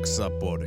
[0.00, 0.66] Raksapodi.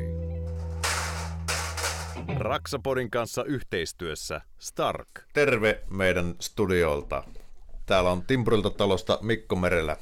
[2.38, 5.08] Raksapodin kanssa yhteistyössä Stark.
[5.34, 7.24] Terve meidän studiolta.
[7.86, 9.98] Täällä on Timpurilta talosta Mikko Merellä.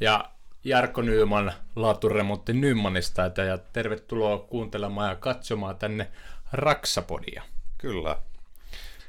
[0.00, 0.30] Ja
[0.64, 6.10] Jarkko Nyyman laaturemontti Nymanista ja tervetuloa kuuntelemaan ja katsomaan tänne
[6.52, 7.42] Raksapodia.
[7.78, 8.18] Kyllä.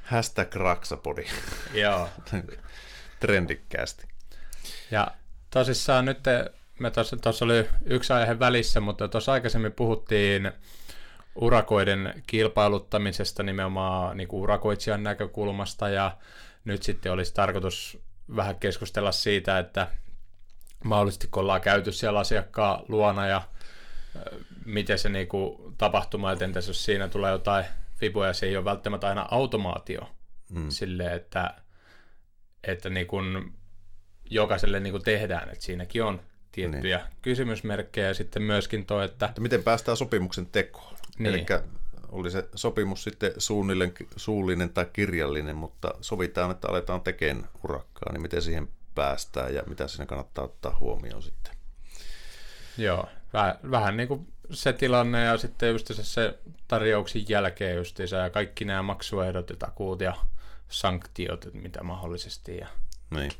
[0.03, 1.25] Hashtag Raksapodi.
[1.73, 2.09] Joo.
[3.19, 4.07] Trendikkäästi.
[4.91, 5.07] Ja
[5.49, 6.19] tosissaan nyt
[6.79, 6.91] me
[7.21, 10.51] tuossa oli yksi aihe välissä, mutta tuossa aikaisemmin puhuttiin
[11.35, 16.17] urakoiden kilpailuttamisesta nimenomaan niin kuin urakoitsijan näkökulmasta ja
[16.65, 17.97] nyt sitten olisi tarkoitus
[18.35, 19.87] vähän keskustella siitä, että
[20.83, 23.41] mahdollisesti kun ollaan käyty siellä asiakkaan luona ja
[24.65, 27.65] miten se niin kuin tapahtuma, että entäs jos siinä tulee jotain
[28.01, 30.09] vipuja, se ei ole välttämättä aina automaatio
[30.49, 30.69] mm.
[30.69, 31.53] sille, että,
[32.63, 33.53] että niin kuin
[34.29, 36.21] jokaiselle niin kuin tehdään, että siinäkin on
[36.53, 37.07] tiettyjä niin.
[37.21, 39.25] kysymysmerkkejä ja sitten myöskin tuo, että...
[39.25, 40.95] että miten päästään sopimuksen tekoon?
[41.17, 41.33] Niin.
[41.33, 41.45] Eli
[42.13, 48.21] oli se sopimus sitten suunnilleen suullinen tai kirjallinen, mutta sovitaan, että aletaan tekemään urakkaa, niin
[48.21, 51.53] miten siihen päästään ja mitä siinä kannattaa ottaa huomioon sitten?
[52.77, 58.15] Joo, vähän, vähän niin kuin se tilanne ja sitten just se, se tarjouksen jälkeen justiinsa
[58.15, 60.13] ja kaikki nämä maksuehdot ja takuut ja
[60.69, 62.57] sanktiot, mitä mahdollisesti.
[62.57, 62.67] Ja...
[63.09, 63.31] Niin.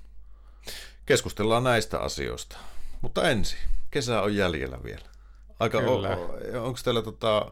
[1.06, 2.58] Keskustellaan näistä asioista.
[3.04, 3.60] Mutta ensin,
[3.92, 5.06] kesä on jäljellä vielä.
[5.60, 6.10] Aika, Kyllä.
[6.10, 7.52] O, onko teillä tota,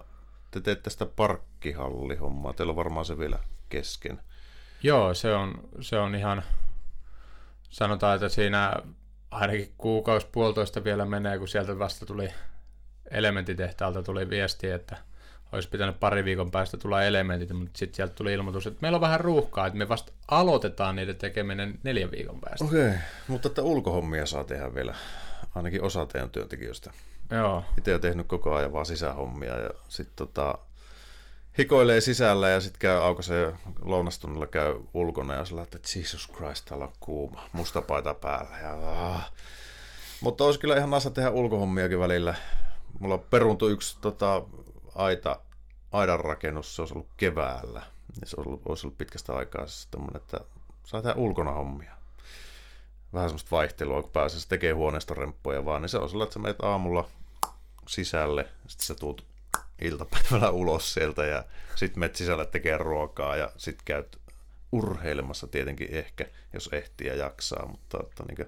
[0.52, 4.20] te teette sitä parkkihallihommaa, teillä on varmaan se vielä kesken.
[4.84, 6.44] Joo, se on, se on ihan,
[7.70, 8.74] sanotaan, että siinä
[9.32, 12.30] ainakin kuukausi puolitoista vielä menee, kun sieltä vasta tuli
[13.12, 14.98] elementitehtaalta tuli viesti, että
[15.52, 19.02] olisi pitänyt pari viikon päästä tulla elementit, mutta sitten sieltä tuli ilmoitus, että meillä on
[19.02, 22.66] vähän ruuhkaa, että me vasta aloitetaan niiden tekeminen neljän viikon päästä.
[22.66, 24.96] Okei, okay, mutta että ulkohommia saa tehdä vielä,
[25.56, 26.92] ainakin osa teidän työntekijöistä.
[27.32, 27.64] Joo.
[27.78, 30.58] Itse olen tehnyt koko ajan vaan sisähommia ja sitten tota,
[31.58, 36.86] hikoilee sisällä ja sitten käy aukaisee lounastunnilla käy ulkona ja sillä että Jesus Christ, täällä
[36.86, 38.58] on kuuma, musta paita päällä.
[38.58, 38.74] Ja,
[39.14, 39.32] ah.
[40.22, 42.36] Mutta olisi kyllä ihan nasa tehdä ulkohommiakin välillä.
[43.00, 44.44] Mulla peruuntui yksi tota,
[44.96, 45.40] aita,
[45.92, 47.82] aidan rakennus, se olisi ollut keväällä.
[48.22, 50.40] Ja se olisi ollut, olisi ollut pitkästä aikaa siis tommonen, että
[50.84, 52.01] saa tehdä ulkona hommia.
[53.14, 56.62] Vähän semmoista vaihtelua, kun pääsee tekemään huoneistoremppuja vaan, niin se on sellainen, että sä menet
[56.62, 57.10] aamulla
[57.88, 59.26] sisälle, sitten sä tuut
[59.82, 61.44] iltapäivällä ulos sieltä ja
[61.76, 64.22] sitten menet sisälle tekee ruokaa ja sitten käyt
[64.72, 68.48] urheilemassa tietenkin ehkä, jos ehtii ja jaksaa, mutta että niin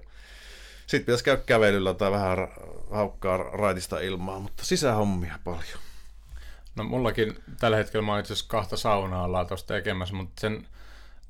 [0.86, 2.48] sitten pitäisi käydä kävelyllä tai vähän
[2.90, 5.78] haukkaa raitista ilmaa, mutta sisähommia paljon.
[6.76, 10.66] No mullakin tällä hetkellä mä oon itse kahta saunaa ollaan tuossa tekemässä, mutta sen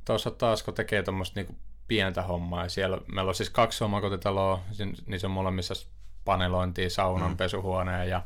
[0.04, 1.56] tuossa taas kun tekee tuommoista niinku
[1.88, 2.62] pientä hommaa.
[2.62, 4.60] Ja siellä meillä on siis kaksi omakotitaloa,
[5.06, 5.74] niin se on molemmissa
[6.24, 7.36] panelointia, saunan, mm.
[7.36, 8.22] pesuhuoneen ja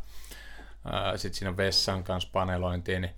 [1.16, 3.14] sitten siinä on vessan kanssa panelointia, niin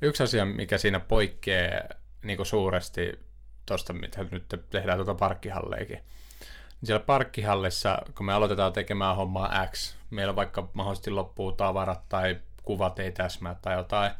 [0.00, 1.82] yksi asia, mikä siinä poikkeaa
[2.22, 3.18] niin suuresti
[3.66, 9.96] tuosta, mitä nyt tehdään tuota parkkihalleikin, niin siellä parkkihallissa, kun me aloitetaan tekemään hommaa X,
[10.10, 14.12] meillä vaikka mahdollisesti loppuu tavarat tai kuvat ei täsmää tai jotain,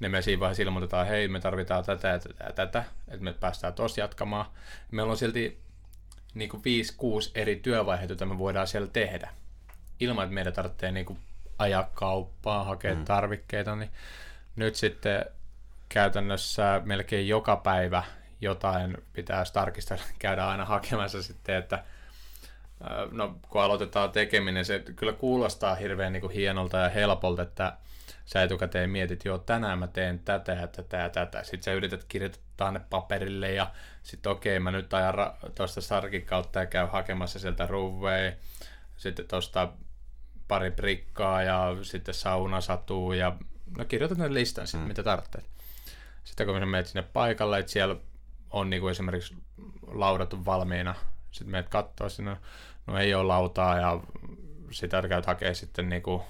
[0.00, 3.32] niin me siinä vaiheessa ilmoitetaan, hei, me tarvitaan tätä ja tätä ja tätä, että me
[3.32, 4.46] päästään tuossa jatkamaan.
[4.90, 5.60] Meillä on silti
[6.34, 9.30] niin kuin 5-6 eri työvaiheita, joita me voidaan siellä tehdä,
[10.00, 11.18] ilman että meidän tarvitsee niin kuin
[11.58, 13.04] ajaa kauppaa, hakea mm.
[13.04, 13.90] tarvikkeita, niin
[14.56, 15.24] nyt sitten
[15.88, 18.02] käytännössä melkein joka päivä
[18.40, 21.84] jotain pitää tarkistaa, käydä aina hakemassa sitten, että
[23.10, 27.72] no kun aloitetaan tekeminen, se kyllä kuulostaa hirveän niin kuin hienolta ja helpolta, että
[28.32, 31.42] sä etukäteen mietit, joo tänään mä teen tätä ja tätä ja tätä.
[31.42, 33.70] Sitten sä yrität kirjoittaa ne paperille ja
[34.02, 38.32] sitten okei okay, mä nyt ajan ra- tuosta sarkin kautta ja käy hakemassa sieltä ruvei.
[38.96, 39.72] Sitten tuosta
[40.48, 43.36] pari prikkaa ja sitten sauna satuu ja
[43.78, 44.88] no kirjoitat ne listan sitten, mm.
[44.88, 45.44] mitä tarvitset.
[46.24, 47.96] Sitten kun menet sinne paikalle, että siellä
[48.50, 49.36] on niinku esimerkiksi
[49.86, 50.94] laudat valmiina,
[51.30, 52.36] sitten menet katsoa sinne,
[52.86, 54.00] no ei ole lautaa ja
[54.70, 56.24] sitä käyt hakea sitten niinku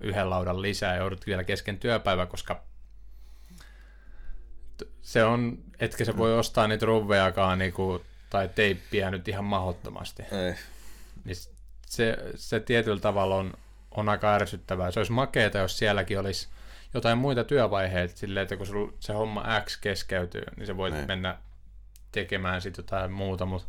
[0.00, 2.62] yhden laudan lisää ja joudut vielä kesken työpäivä, koska
[5.02, 10.22] se on, etkä se voi ostaa niitä ruvejakaan niinku, tai teippiä nyt ihan mahdottomasti.
[10.22, 10.54] Ei.
[11.24, 11.36] Niin
[11.86, 13.54] se, se tietyllä tavalla on,
[13.90, 14.90] on aika ärsyttävää.
[14.90, 16.48] Se olisi makeeta, jos sielläkin olisi
[16.94, 21.06] jotain muita työvaiheita silleen, että kun se homma X keskeytyy, niin se voit Nein.
[21.06, 21.38] mennä
[22.12, 23.68] tekemään sitten jotain muuta, mutta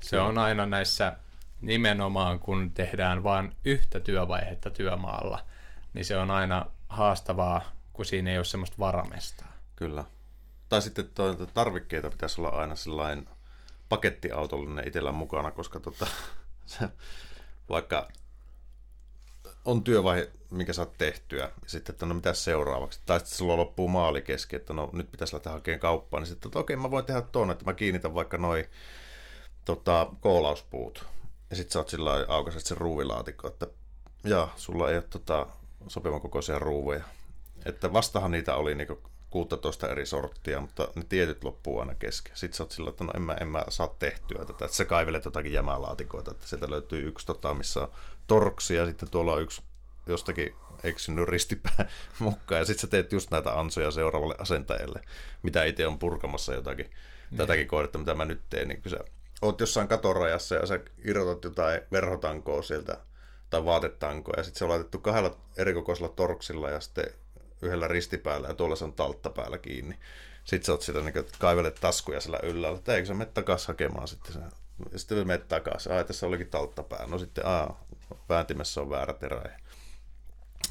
[0.00, 1.16] se on aina näissä
[1.60, 5.44] nimenomaan, kun tehdään vain yhtä työvaihetta työmaalla,
[5.94, 7.62] niin se on aina haastavaa,
[7.92, 9.44] kun siinä ei ole semmoista varamesta.
[9.76, 10.04] Kyllä.
[10.68, 11.08] Tai sitten
[11.54, 13.28] tarvikkeita pitäisi olla aina sellainen
[13.88, 16.06] pakettiautollinen itsellä mukana, koska tota,
[16.66, 16.88] se
[17.68, 18.08] vaikka
[19.64, 23.88] on työvaihe, mikä saat tehtyä, ja sitten, että no mitä seuraavaksi, tai sitten sulla loppuu
[23.88, 27.04] maali kesken, että no nyt pitäisi lähteä hakemaan kauppaan, niin sitten, että okei, mä voin
[27.04, 28.64] tehdä tuonne, että mä kiinnitän vaikka noin
[29.64, 31.06] tota, koolauspuut,
[31.50, 33.66] ja sitten sä oot sillä lailla aukaiset sen ruuvilaatikko, että
[34.24, 35.46] ja sulla ei ole tota,
[35.88, 37.04] sopivan kokoisia ruuveja.
[37.64, 42.36] Että vastahan niitä oli niinku 16 eri sorttia, mutta ne tietyt loppuu aina kesken.
[42.36, 44.64] Sitten sä oot sillä, että no en mä, en mä saa tehtyä tätä.
[44.64, 47.92] Että sä kaivelet jotakin jämälaatikoita, että sieltä löytyy yksi, tota, missä on
[48.26, 49.62] torksia, ja sitten tuolla on yksi
[50.06, 50.54] jostakin
[50.84, 51.88] eksynyt ristipää
[52.18, 55.00] mukaan, ja sitten sä teet just näitä ansoja seuraavalle asentajalle,
[55.42, 56.86] mitä itse on purkamassa jotakin,
[57.30, 57.38] niin.
[57.38, 58.98] tätäkin kohdetta, mitä mä nyt teen, niin kun sä
[59.42, 62.98] oot jossain katorajassa ja sä irrotat jotain verhotankoa sieltä
[63.54, 67.04] tai vaatetankoa, ja sitten se on laitettu kahdella erikokoisella torksilla ja sitten
[67.62, 69.98] yhdellä ristipäällä ja tuolla se on taltta päällä kiinni.
[70.44, 74.08] Sitten sä oot sitä niin kaivelet taskuja sillä yllällä, että eikö sä mene takaisin hakemaan
[74.08, 74.42] sitten sen.
[74.92, 77.06] Ja sitten menet takaisin, ai tässä olikin taltta pää.
[77.06, 77.84] No sitten, aa,
[78.28, 79.42] vääntimessä on väärä terä.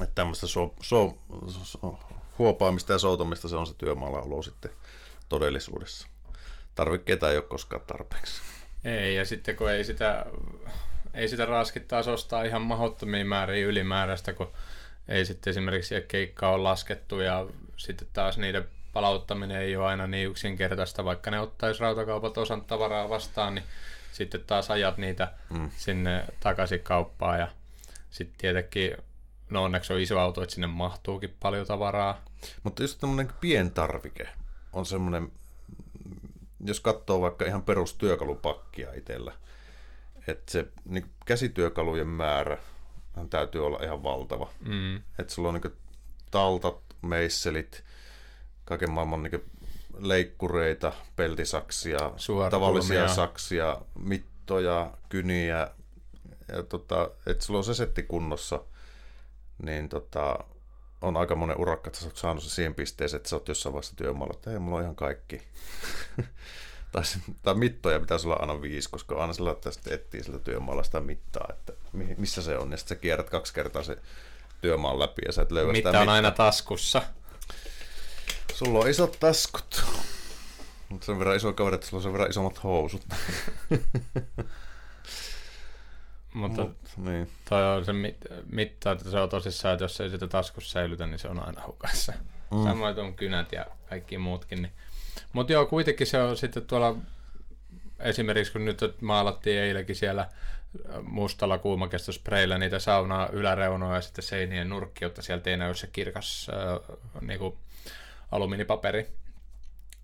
[0.02, 1.14] Että tämmöistä so, so,
[1.62, 1.98] so,
[2.38, 4.70] huopaamista ja soutomista se on se työmaalla olo sitten
[5.28, 6.08] todellisuudessa.
[6.74, 8.42] Tarvikkeita ei ole koskaan tarpeeksi.
[8.84, 10.26] Ei, ja sitten kun ei sitä,
[11.14, 14.52] ei sitä raskittaa ostaa ihan mahdottomia määriä ylimääräistä, kun
[15.08, 17.46] ei sitten esimerkiksi keikkaa ole laskettu ja
[17.76, 23.08] sitten taas niiden palauttaminen ei ole aina niin yksinkertaista, vaikka ne ottaisi rautakaupat osan tavaraa
[23.08, 23.64] vastaan, niin
[24.12, 25.70] sitten taas ajat niitä mm.
[25.76, 27.48] sinne takaisin kauppaan ja
[28.10, 28.96] sitten tietenkin,
[29.50, 32.24] no onneksi on iso auto, että sinne mahtuukin paljon tavaraa.
[32.62, 34.28] Mutta just tämmöinen pientarvike
[34.72, 35.32] on semmoinen,
[36.64, 39.32] jos katsoo vaikka ihan perustyökalupakkia itsellä,
[40.26, 42.58] että se niin käsityökalujen määrä
[43.30, 44.50] täytyy olla ihan valtava.
[44.60, 44.96] Mm.
[44.96, 45.72] Että sulla on niin
[46.30, 47.84] taltat, meisselit,
[48.64, 49.44] kaiken maailman niin
[49.98, 51.98] leikkureita, peltisaksia,
[52.50, 55.70] tavallisia saksia, mittoja, kyniä.
[56.48, 58.64] Ja tota, että sulla on se setti kunnossa,
[59.62, 60.38] niin tota,
[61.02, 63.72] on aika monen urakka, että sä oot saanut se siihen pisteeseen, että sä oot jossain
[63.72, 65.42] vaiheessa työmaalla, että hei, mulla on ihan kaikki.
[66.94, 67.02] tai,
[67.42, 71.46] tai mittoja pitäisi olla aina viisi, koska aina sillä että etsii sillä työmaalla sitä mittaa,
[71.50, 71.72] että
[72.16, 72.70] missä se on.
[72.70, 73.98] Ja sitten sä kierrät kaksi kertaa se
[74.60, 77.02] työmaan läpi ja sä et löydä Mitta sitä on aina taskussa.
[78.54, 79.84] Sulla on isot taskut.
[80.88, 83.02] Mutta sen verran iso kaveri, että sulla on sen verran isommat housut.
[86.34, 87.30] Mutta Mut, niin.
[87.48, 88.16] toi on se mit,
[88.52, 91.66] mitta, että se on tosissaan, että jos ei sitä taskussa säilytä, niin se on aina
[91.66, 92.12] hukassa.
[92.50, 92.64] Mm.
[92.64, 94.62] Samoin on kynät ja kaikki muutkin.
[94.62, 94.72] Niin.
[95.34, 96.96] Mutta joo, kuitenkin se on sitten tuolla,
[97.98, 100.28] esimerkiksi kun nyt maalattiin eilenkin siellä
[101.02, 106.50] mustalla kuumakestospreillä niitä saunaa yläreunoja ja sitten seinien nurkki, jotta sieltä ei näy se kirkas
[106.50, 107.56] äh, niin kuin
[108.32, 109.08] alumiinipaperi.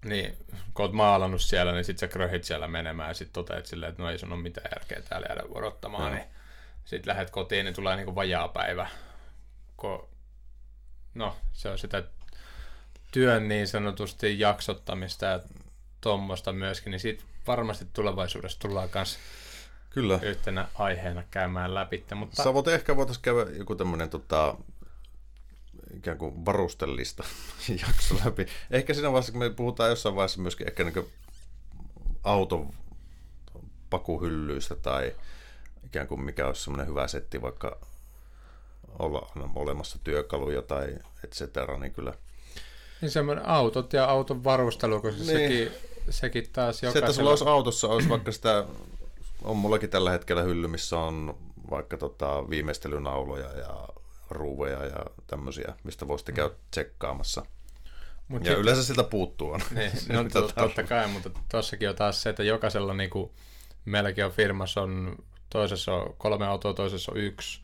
[0.04, 0.36] Niin
[0.74, 4.02] kun oot maalannut siellä, niin sitten sä kröhit siellä menemään ja sitten toteat silleen, että
[4.02, 6.14] no ei sun ole mitään järkeä täällä jäädä vuorottamaan, no.
[6.14, 6.28] niin
[6.84, 8.88] sitten lähdet kotiin, niin tulee niinku vajaa päivä.
[9.76, 10.10] Ko...
[11.14, 12.02] No, se on sitä
[13.12, 15.40] työn niin sanotusti jaksottamista ja
[16.00, 19.18] tuommoista myöskin, niin siitä varmasti tulevaisuudessa tullaan kanssa
[19.90, 20.18] Kyllä.
[20.22, 22.04] yhtenä aiheena käymään läpi.
[22.14, 22.42] Mutta...
[22.42, 24.56] Sä voit ehkä voitaisiin käydä joku tämmöinen tota,
[25.96, 27.24] ikään kuin varustellista
[27.86, 28.46] jakso läpi.
[28.70, 31.12] Ehkä siinä vaiheessa, kun me puhutaan jossain vaiheessa myöskin ehkä niin
[32.24, 32.70] auton
[33.90, 35.16] pakuhyllyistä tai
[35.84, 37.78] ikään kuin mikä olisi semmoinen hyvä setti vaikka
[38.98, 42.14] olla olemassa työkaluja tai et cetera, niin kyllä.
[43.00, 45.26] Niin semmoinen autot ja auton varustelu, kun niin.
[45.26, 45.70] sekin,
[46.10, 46.92] sekin taas jokaisella...
[46.92, 48.64] Se, että sulla olisi autossa olisi vaikka sitä,
[49.42, 51.38] on mullakin tällä hetkellä hylly, missä on
[51.70, 53.88] vaikka tota viimeistelynauloja ja
[54.30, 57.46] ruuveja ja tämmöisiä, mistä voisitte käydä tsekkaamassa.
[58.28, 58.60] Mut ja sit...
[58.60, 59.64] yleensä siltä puuttuu aina.
[59.74, 63.30] Niin, no, totta, totta kai, mutta tuossakin on taas se, että jokaisella niin kuin,
[63.84, 65.16] meilläkin on firmassa on,
[65.50, 67.60] toisessa on kolme autoa, toisessa on yksi.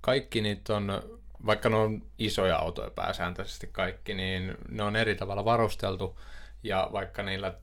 [0.00, 1.02] Kaikki niitä on,
[1.46, 6.20] vaikka ne on isoja autoja pääsääntöisesti kaikki, niin ne on eri tavalla varusteltu.
[6.62, 7.54] Ja vaikka niillä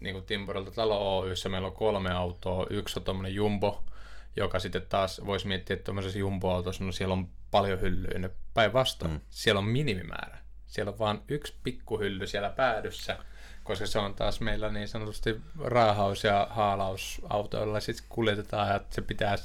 [0.00, 3.84] niin kuin Timporilta Talo Oyssä meillä on kolme autoa, yksi on tuommoinen jumbo,
[4.36, 8.30] joka sitten taas voisi miettiä, että tuommoisessa jumbo-autossa, no siellä on paljon hyllyä.
[8.54, 9.20] Päinvastoin, mm.
[9.30, 10.38] siellä on minimimäärä.
[10.66, 13.18] Siellä on vain yksi pikkuhylly siellä päädyssä,
[13.64, 19.36] koska se on taas meillä niin sanotusti raahaus- ja haalausautoilla sitten kuljetetaan, ja se pitää,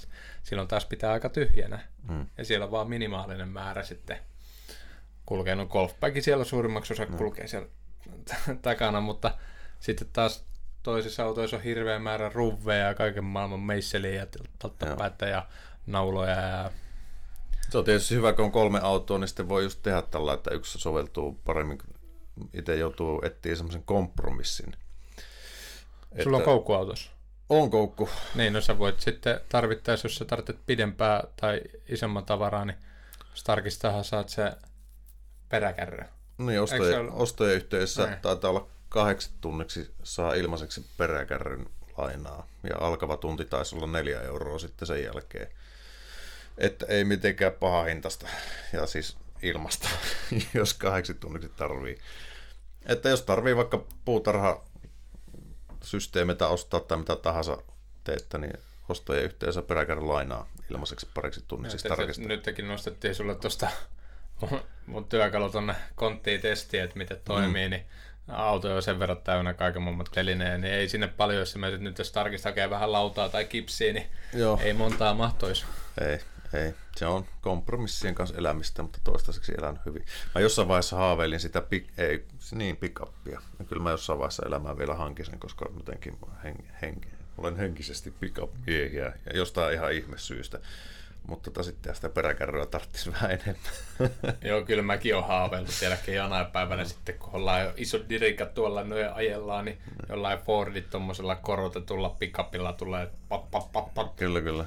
[0.47, 1.79] silloin taas pitää aika tyhjänä.
[2.09, 2.25] Mm.
[2.37, 4.17] Ja siellä on vaan minimaalinen määrä sitten
[5.25, 5.55] kulkee.
[5.55, 7.17] No golfbagi siellä suurimmaksi osa mm.
[7.17, 7.67] kulkee siellä
[8.61, 9.37] takana, mutta
[9.79, 10.45] sitten taas
[10.83, 14.27] toisissa autoissa on hirveä määrä ruvveja ja kaiken maailman meisseliä ja
[14.59, 14.85] totta
[15.25, 15.47] ja
[15.85, 16.71] nauloja ja
[17.69, 20.51] se on tietysti hyvä, kun on kolme autoa, niin sitten voi just tehdä tällä, että
[20.51, 21.77] yksi soveltuu paremmin.
[22.53, 24.73] Itse joutuu etsiä semmoisen kompromissin.
[26.23, 27.16] Sulla on koukkuautos?
[27.49, 28.09] On koukku.
[28.35, 32.77] Niin, no sä voit sitten tarvittaessa, jos sä tarvitset pidempää tai isomman tavaraa, niin
[33.33, 34.51] Starkistahan saat se
[35.49, 36.05] peräkärry.
[36.37, 36.61] Niin,
[37.11, 38.19] ostojen yhteydessä Niin.
[38.21, 42.47] taitaa olla kahdeksi tunniksi saa ilmaiseksi peräkärryn lainaa.
[42.69, 45.47] Ja alkava tunti taisi olla neljä euroa sitten sen jälkeen.
[46.57, 48.27] Että ei mitenkään paha hintasta.
[48.73, 49.89] Ja siis ilmasta,
[50.53, 51.97] jos kahdeksi tunniksi tarvii.
[52.85, 54.63] Että jos tarvii vaikka puutarha
[55.87, 57.57] systeemeitä ostaa tai mitä tahansa
[58.03, 58.53] teettä, niin
[58.89, 62.27] ostojen yhteydessä peräkärryn lainaa ilmaiseksi pariksi tunniksi Nyt, tarkistaa.
[62.27, 63.67] nytkin nostettiin sulle tuosta
[64.41, 67.71] mun, mun työkalu tonne konttiin testiin, että miten toimii, mm.
[67.71, 67.85] niin
[68.27, 71.97] auto on sen verran täynnä kaiken maailman telineen, niin ei sinne paljon, jos mä nyt
[71.97, 74.59] jos Starkista hakee vähän lautaa tai kipsiä, niin Joo.
[74.63, 75.65] ei montaa mahtoisi.
[76.01, 76.19] Ei,
[76.53, 76.73] ei.
[76.95, 80.05] Se on kompromissien kanssa elämistä, mutta toistaiseksi elän hyvin.
[80.35, 83.41] Mä jossain vaiheessa haaveilin sitä, pik- ei, niin, pikappia.
[83.59, 88.11] Ja kyllä mä jossain vaiheessa elämää vielä hankin sen, koska jotenkin hen- hen- olen henkisesti
[88.11, 90.59] pikapmiehiä ja jostain ihan ihme syystä.
[91.27, 94.35] Mutta tota, sitten sitä peräkärryä tarvitsisi vähän enemmän.
[94.49, 98.83] Joo, kyllä mäkin olen haaveillut sielläkin jonain päivänä sitten, kun ollaan jo isot dirikat tuolla
[98.83, 99.77] noin ajellaan, niin
[100.09, 104.15] jollain Fordit tuommoisella korotetulla pikapilla tulee pap, pap, pap, pap.
[104.15, 104.65] kyllä, kyllä.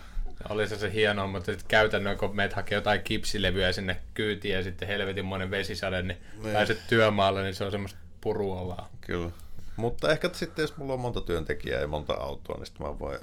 [0.48, 4.62] Oli se se hienoa, mutta sitten käytännön, kun meet hakee jotain kipsilevyä sinne kyytiin ja
[4.62, 6.52] sitten helvetinmoinen vesisade, niin Niin.
[6.52, 8.90] pääset työmaalle, niin se on semmoista purua vaan.
[9.00, 9.30] Kyllä.
[9.76, 13.18] Mutta ehkä sitten, jos mulla on monta työntekijää ja monta autoa, niin sitten mä voin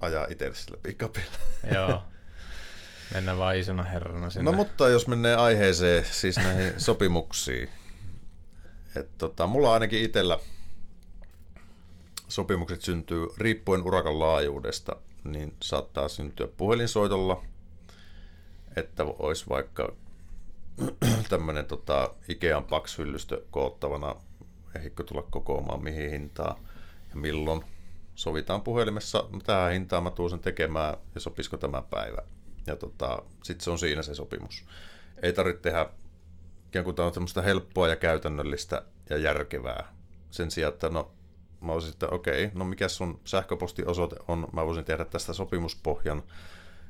[0.00, 1.32] ajaa itse sillä pikapilla.
[1.74, 2.02] Joo.
[3.14, 4.50] Mennään vaan isona herrana sinne.
[4.50, 7.68] No mutta jos menee aiheeseen, siis näihin sopimuksiin.
[8.96, 10.38] Et tota, mulla ainakin itsellä
[12.28, 17.42] sopimukset syntyy riippuen urakan laajuudesta, niin saattaa syntyä puhelinsoitolla,
[18.76, 19.92] että olisi vaikka
[21.30, 24.14] tämmöinen tota, Ikean pakshyllystö koottavana,
[24.76, 26.56] ehdikö tulla kokoamaan mihin hintaan
[27.10, 27.64] ja milloin.
[28.14, 32.22] Sovitaan puhelimessa, no tähän hintaan mä tuun sen tekemään ja sopisiko tämä päivä.
[32.66, 34.64] Ja tota, sitten se on siinä se sopimus.
[35.22, 35.86] Ei tarvitse tehdä
[36.66, 39.94] ikään kuin tämä on helppoa ja käytännöllistä ja järkevää.
[40.30, 41.12] Sen sijaan, että no
[41.62, 46.22] mä olisin, että okei, no mikä sun sähköpostiosoite on, mä voisin tehdä tästä sopimuspohjan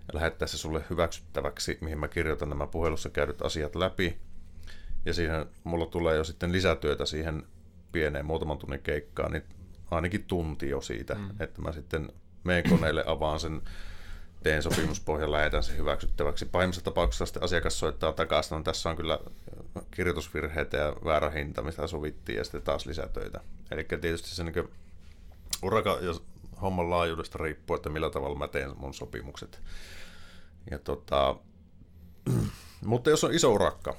[0.09, 4.17] ja lähettää se sulle hyväksyttäväksi, mihin mä kirjoitan nämä puhelussa käydyt asiat läpi.
[5.05, 7.47] Ja siihen mulla tulee jo sitten lisätyötä siihen
[7.93, 9.45] pieneen muutaman tunnin keikkaan, niin
[9.91, 11.31] ainakin tunti jo siitä, mm.
[11.41, 12.12] että mä sitten
[12.45, 13.62] meen koneelle, avaan sen,
[14.42, 16.46] teen sopimuspohjan, lähetän sen hyväksyttäväksi.
[16.46, 19.18] Pahimmassa tapauksessa sitten asiakas soittaa takaisin, no tässä on kyllä
[19.90, 23.40] kirjoitusvirheitä ja väärä hinta, mistä sovittiin, ja sitten taas lisätöitä.
[23.70, 24.68] Eli tietysti se niin
[25.62, 26.14] uraka ja
[26.62, 29.61] homman laajuudesta riippuu, että millä tavalla mä teen mun sopimukset.
[30.70, 31.37] Ja tota,
[32.84, 33.96] mutta jos on iso urakka,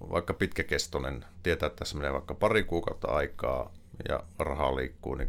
[0.00, 3.72] vaikka pitkäkestoinen, tietää, että tässä menee vaikka pari kuukautta aikaa
[4.08, 5.28] ja rahaa liikkuu niin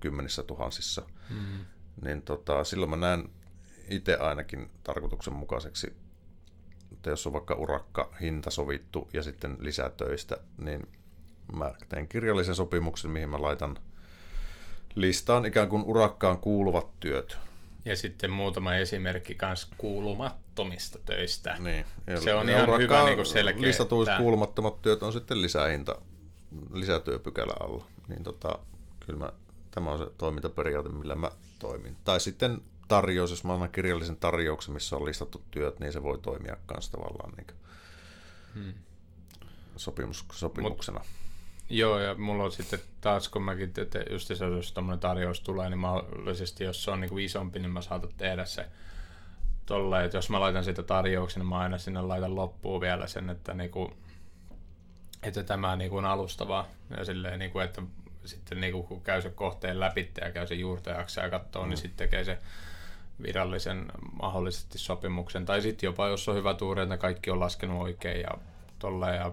[0.00, 1.64] kymmenissä tuhansissa, mm.
[2.02, 3.28] niin tota, silloin mä näen
[3.90, 5.92] itse ainakin tarkoituksenmukaiseksi,
[6.92, 10.88] että jos on vaikka urakka, hinta sovittu ja sitten lisätöistä, niin
[11.56, 13.78] mä teen kirjallisen sopimuksen, mihin mä laitan
[14.94, 17.38] listaan ikään kuin urakkaan kuuluvat työt.
[17.84, 21.56] Ja sitten muutama esimerkki myös kuulumattomista töistä.
[21.58, 21.84] Niin.
[22.24, 23.62] Se on Ja ihan hyvä niin selkeä.
[23.62, 26.00] Listatuissa kuulumattomat työt on sitten lisähinta,
[26.72, 27.84] lisätyöpykälä alla.
[28.08, 28.58] Niin tota,
[29.06, 29.32] kyllä mä,
[29.70, 31.96] tämä on se toimintaperiaate, millä mä toimin.
[32.04, 36.18] Tai sitten tarjous, jos mä annan kirjallisen tarjouksen, missä on listattu työt, niin se voi
[36.18, 37.46] toimia myös tavallaan niin
[38.54, 38.74] hmm.
[39.76, 40.98] sopimus, sopimuksena.
[40.98, 41.08] Mut,
[41.70, 45.70] Joo, ja mulla on sitten taas, kun mäkin, että just se, jos tämmöinen tarjous tulee,
[45.70, 48.66] niin mahdollisesti, jos se on niin kuin isompi, niin mä saatan tehdä se
[49.66, 53.30] tolleen, että jos mä laitan sitä tarjouksen, niin mä aina sinne laitan loppuun vielä sen,
[53.30, 53.92] että, niin kuin,
[55.22, 57.82] että tämä niin kuin on alustavaa, ja silleen, niin kuin, että
[58.24, 61.68] sitten niin kuin, kun käy se kohteen läpi ja käy se juurtajaksi ja katsoo, mm.
[61.68, 62.38] niin sitten tekee se
[63.22, 63.86] virallisen
[64.22, 68.30] mahdollisesti sopimuksen, tai sitten jopa, jos on hyvä tuuri, että kaikki on laskenut oikein ja
[68.78, 69.32] tolleen, ja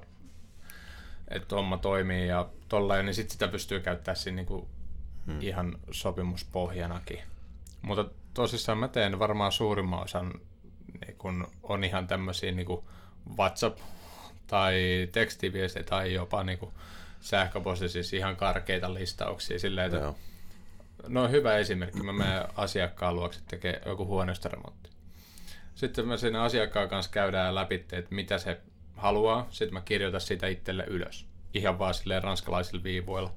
[1.27, 4.67] että homma toimii ja tolleen, niin sitten sitä pystyy käyttämään siinä niinku
[5.25, 5.41] hmm.
[5.41, 7.19] ihan sopimuspohjanakin.
[7.81, 10.33] Mutta tosissaan mä teen varmaan suurimman osan,
[11.01, 12.83] niin kun on ihan tämmöisiä niinku
[13.37, 13.79] WhatsApp
[14.47, 16.73] tai tekstiviestejä tai jopa niinku
[17.21, 20.15] sähköposti, siis ihan karkeita listauksia silleen, että Joo.
[21.07, 24.89] No hyvä esimerkki, mä menen asiakkaan luokse tekee joku huoneistoremontti.
[25.75, 28.61] Sitten me siinä asiakkaan kanssa käydään läpi, että mitä se
[28.95, 31.25] haluaa, sitten mä kirjoitan sitä itselle ylös.
[31.53, 33.33] Ihan vaan silleen ranskalaisilla viivoilla.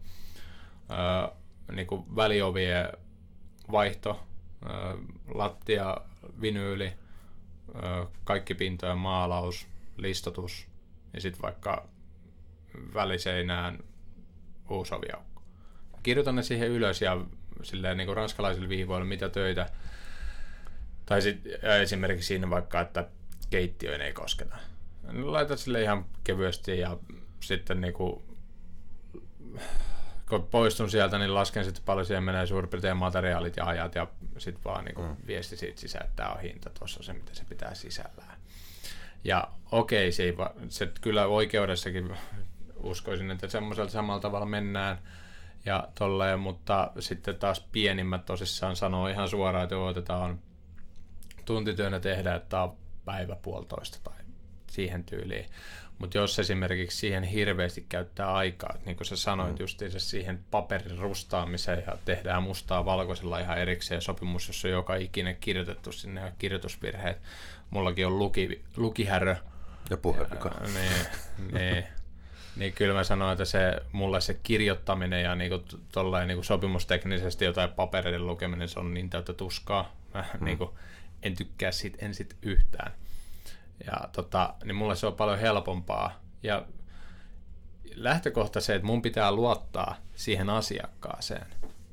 [0.91, 1.37] Öö,
[1.73, 2.89] niin kuin väliovien
[3.73, 4.27] vaihto,
[4.71, 4.97] öö,
[5.35, 5.97] lattia,
[6.41, 6.93] vinyyli,
[7.75, 10.67] öö, kaikki pintojen maalaus, listatus
[11.15, 11.89] ja sitten vaikka
[12.95, 13.79] väliseinään
[14.71, 15.43] uusi oviaukko.
[16.03, 17.21] Kirjoitan ne siihen ylös ja
[17.62, 19.71] silleen niin kuin ranskalaisilla viivoilla, mitä töitä.
[21.07, 23.09] Tai sitten esimerkiksi siinä vaikka, että
[23.50, 24.57] keittiöön ei kosketa.
[25.12, 26.97] Laitat sille ihan kevyesti ja
[27.41, 28.23] sitten niinku,
[30.29, 34.07] kun poistun sieltä, niin lasken sitten paljon siihen menee suurin piirtein materiaalit ja ajat ja
[34.38, 35.17] sitten vaan niinku mm.
[35.27, 38.38] viesti siitä sisään, että tämä on hinta, tuossa on se, mitä se pitää sisällään.
[39.25, 40.35] Ja okei, se,
[40.69, 42.17] se kyllä oikeudessakin
[42.77, 44.99] uskoisin, että semmoisella samalla tavalla mennään,
[45.65, 50.38] ja tolleen, mutta sitten taas pienimmät tosissaan sanoo ihan suoraan, että otetaan
[51.45, 54.17] tuntityönä tehdä, että on päivä puolitoista tai
[54.71, 55.47] siihen tyyliin.
[55.99, 59.61] Mutta jos esimerkiksi siihen hirveästi käyttää aikaa, niin kuin sä sanoit mm.
[59.61, 65.37] justiinsa siihen paperin rustaamiseen ja tehdään mustaa valkoisella ihan erikseen sopimus, jossa on joka ikinen
[65.37, 67.21] kirjoitettu sinne ja kirjoitusvirheet.
[67.71, 69.37] Mullakin on luki, lukihärö.
[69.91, 70.55] Ja puhevika.
[70.75, 71.07] Niin,
[71.53, 71.85] niin,
[72.59, 77.71] niin kyllä mä sanoin, että se, mulle se kirjoittaminen ja niinku, tollain, niinku sopimusteknisesti jotain
[77.71, 79.97] papereiden lukeminen, se on niin täyttä tuskaa.
[80.15, 80.45] Mä mm.
[80.45, 80.79] niinku,
[81.23, 82.93] en tykkää siitä en sit yhtään.
[83.87, 86.21] Ja tota, niin mulle se on paljon helpompaa.
[86.43, 86.67] Ja
[87.95, 91.47] lähtökohta se, että mun pitää luottaa siihen asiakkaaseen.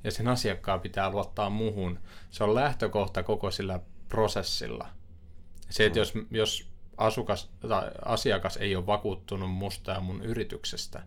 [0.03, 1.99] Ja sen asiakkaan pitää luottaa muhun.
[2.31, 3.79] Se on lähtökohta koko sillä
[4.09, 4.87] prosessilla.
[5.69, 11.03] Se, että jos, jos asukas, tai asiakas ei ole vakuuttunut musta ja mun yrityksestä,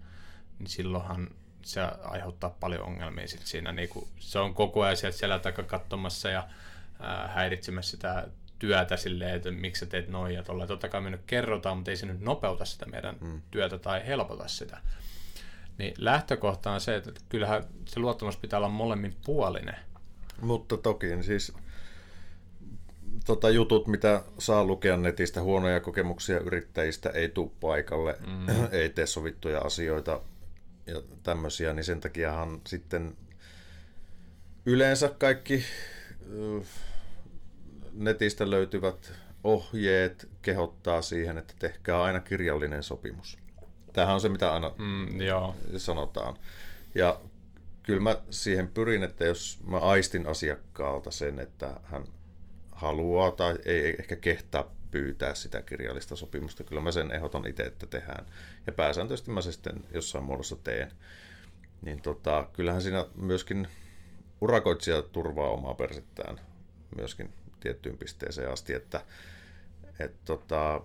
[0.58, 1.28] niin silloinhan
[1.62, 3.72] se aiheuttaa paljon ongelmia sit siinä.
[3.72, 6.48] Niin kuin, se on koko ajan sieltä siellä takaa katsomassa ja
[7.00, 8.28] ää, häiritsemässä sitä
[8.58, 10.66] työtä silleen, että miksi sä teet noin ja tuolla.
[10.66, 13.42] Totta kai me nyt kerrotaan, mutta ei se nyt nopeuta sitä meidän mm.
[13.50, 14.80] työtä tai helpota sitä.
[15.78, 19.76] Niin lähtökohta on se, että kyllähän se luottamus pitää olla molemmin puolinen.
[20.40, 21.52] Mutta toki niin siis
[23.26, 28.46] tota, jutut, mitä saa lukea netistä, huonoja kokemuksia yrittäjistä, ei tule paikalle, mm.
[28.72, 30.20] ei tee sovittuja asioita
[30.86, 33.16] ja tämmöisiä, niin sen takiahan sitten
[34.66, 35.64] yleensä kaikki
[37.92, 39.12] netistä löytyvät
[39.44, 43.38] ohjeet kehottaa siihen, että tehkää aina kirjallinen sopimus.
[43.92, 45.54] Tämähän on se, mitä aina mm, joo.
[45.76, 46.36] sanotaan.
[46.94, 47.20] Ja
[47.82, 52.04] kyllä mä siihen pyrin, että jos mä aistin asiakkaalta sen, että hän
[52.78, 56.64] haluaa tai ei ehkä kehtaa pyytää sitä kirjallista sopimusta.
[56.64, 58.26] Kyllä mä sen ehdotan itse, että tehdään.
[58.66, 60.92] Ja pääsääntöisesti mä se sitten jossain muodossa teen.
[61.82, 63.68] Niin tota, kyllähän siinä myöskin
[64.40, 66.40] urakoitsija turvaa omaa persettään
[66.96, 69.04] myöskin tiettyyn pisteeseen asti, että
[69.98, 70.80] et tota,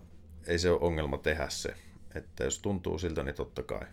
[0.48, 1.74] ei se ole ongelma tehdä se.
[2.16, 3.86] Että jos tuntuu siltä, niin totta kai.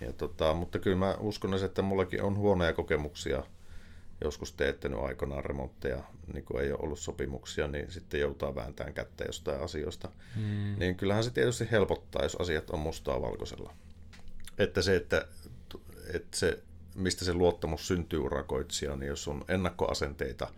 [0.00, 3.42] Ja tota, mutta kyllä mä uskon, että mullakin on huonoja kokemuksia–
[4.20, 9.24] joskus teettänyt aikanaan remontteja, niin kun ei ole ollut sopimuksia, niin sitten joutaa vääntämään kättä
[9.24, 10.08] jostain asioista.
[10.36, 10.78] Hmm.
[10.78, 13.74] Niin kyllähän se tietysti helpottaa, jos asiat on mustaa valkoisella.
[14.58, 15.26] Että se, että,
[16.14, 16.62] että se,
[16.94, 20.48] mistä se luottamus syntyy urakoitsijaan, niin jos on ennakkoasenteita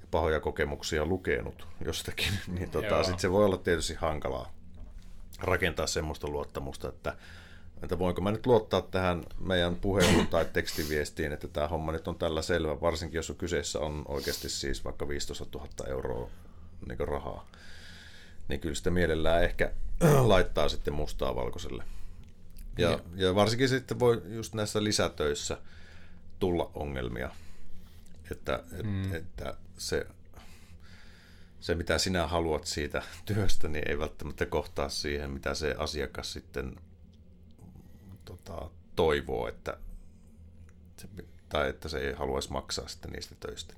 [0.00, 4.54] ja pahoja kokemuksia lukenut jostakin, niin tota, sitten se voi olla tietysti hankalaa
[5.40, 7.16] rakentaa semmoista luottamusta, että
[7.84, 12.18] että voinko mä nyt luottaa tähän meidän puheluun tai tekstiviestiin, että tämä homma nyt on
[12.18, 16.30] tällä selvä, varsinkin jos on kyseessä on oikeasti siis vaikka 15 000 euroa
[16.88, 17.46] niin rahaa.
[18.48, 19.72] Niin kyllä sitä mielellään ehkä
[20.32, 21.84] laittaa sitten mustaa valkoiselle.
[22.78, 22.98] Ja, ja.
[23.16, 25.58] ja varsinkin sitten voi just näissä lisätöissä
[26.38, 27.30] tulla ongelmia,
[28.30, 29.14] että, mm.
[29.14, 30.06] että se,
[31.60, 36.76] se, mitä sinä haluat siitä työstä, niin ei välttämättä kohtaa siihen, mitä se asiakas sitten
[38.24, 39.76] tota, toivoo, että
[40.96, 41.08] se,
[41.48, 43.74] tai että se ei haluaisi maksaa sitten niistä töistä.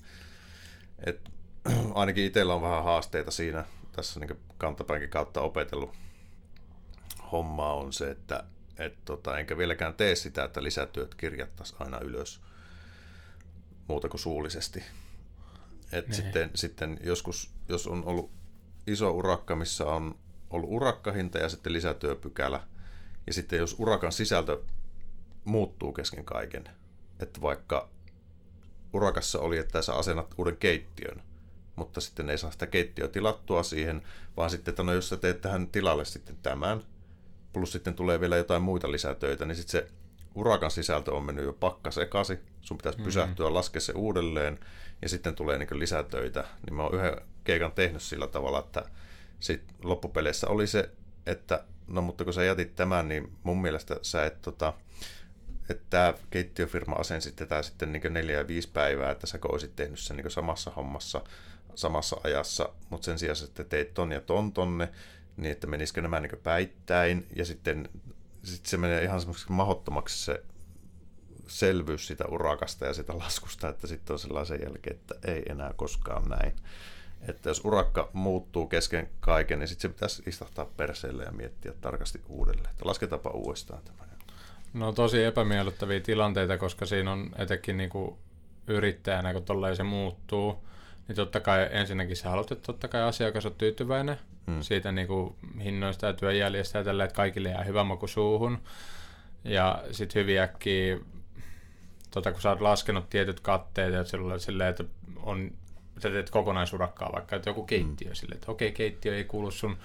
[1.07, 1.31] Et,
[1.95, 5.95] ainakin itsellä on vähän haasteita siinä, tässä niin kantapäinkin kautta opetellut
[7.33, 8.45] hommaa on se, että
[8.79, 12.41] et, tota, enkä vieläkään tee sitä, että lisätyöt kirjattaisiin aina ylös
[13.89, 14.85] muuta kuin suullisesti.
[15.93, 16.15] Et niin.
[16.15, 18.31] sitten, sitten joskus, jos on ollut
[18.87, 20.19] iso urakka, missä on
[20.51, 22.61] ollut urakkahinta ja sitten lisätyöpykälä–
[23.27, 24.63] ja sitten jos urakan sisältö
[25.45, 26.65] muuttuu kesken kaiken,
[27.21, 27.89] että vaikka
[28.93, 31.23] urakassa oli, että sä asennat uuden keittiön,
[31.77, 34.03] mutta sitten ei saa sitä keittiöä tilattua siihen,
[34.37, 36.83] vaan sitten, että no jos sä teet tähän tilalle sitten tämän,
[37.53, 39.89] plus sitten tulee vielä jotain muita lisätöitä, niin sitten se
[40.35, 43.05] urakan sisältö on mennyt jo pakka sekasi, sun pitäisi mm-hmm.
[43.05, 44.59] pysähtyä, laskea se uudelleen,
[45.03, 46.45] ja sitten tulee niin lisätöitä.
[46.67, 48.85] Niin mä oon yhden keikan tehnyt sillä tavalla, että
[49.41, 50.91] sit loppupeleissä oli se,
[51.27, 54.73] että no mutta kun sä jätit tämän, niin mun mielestä sä et tota,
[55.71, 59.99] että tämä keittiöfirma asensi tätä sitten niin neljä ja viisi päivää, että sä olisit tehnyt
[59.99, 61.21] sen niin samassa hommassa,
[61.75, 64.89] samassa ajassa, mutta sen sijaan, että teit ton ja ton tonne,
[65.37, 67.89] niin että menisikö nämä niin päittäin, ja sitten
[68.43, 70.43] sit se menee ihan semmoiseksi mahottomaksi se
[71.49, 76.29] selvyys sitä urakasta ja sitä laskusta, että sitten on sellaisen jälkeen, että ei enää koskaan
[76.29, 76.57] näin.
[77.29, 82.21] Että jos urakka muuttuu kesken kaiken, niin sitten se pitäisi istahtaa perseelle ja miettiä tarkasti
[82.29, 84.07] uudelleen, että lasketaanpa uudestaan tämä.
[84.77, 88.17] No tosi epämiellyttäviä tilanteita, koska siinä on etenkin niin kuin
[88.67, 90.65] yrittäjänä, kun tolleen se muuttuu,
[91.09, 94.63] niin totta kai ensinnäkin sä haluat, että totta kai asiakas on tyytyväinen hmm.
[94.63, 95.35] siitä niin kuin
[95.65, 98.59] hinnoista ja työjäljestä ja tällä, että kaikille jää hyvä maku suuhun.
[99.45, 100.99] Ja sitten hyvin äkkiä,
[102.11, 104.05] tota, kun sä oot laskenut tietyt katteet ja
[104.39, 104.85] silleen, että
[105.23, 105.51] on
[105.99, 108.15] sä teet kokonaisurakkaa vaikka, että joku keittiö mm.
[108.15, 109.77] silleen, että okei, keittiö ei kuulu sun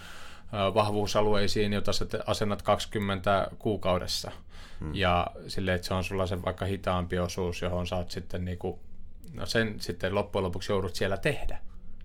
[0.73, 4.31] vahvuusalueisiin, jota sä asennat 20 kuukaudessa.
[4.79, 4.95] Hmm.
[4.95, 8.79] Ja silleen, että se on sulla se vaikka hitaampi osuus, johon saat sitten niinku,
[9.33, 11.57] no sen sitten loppujen lopuksi joudut siellä tehdä,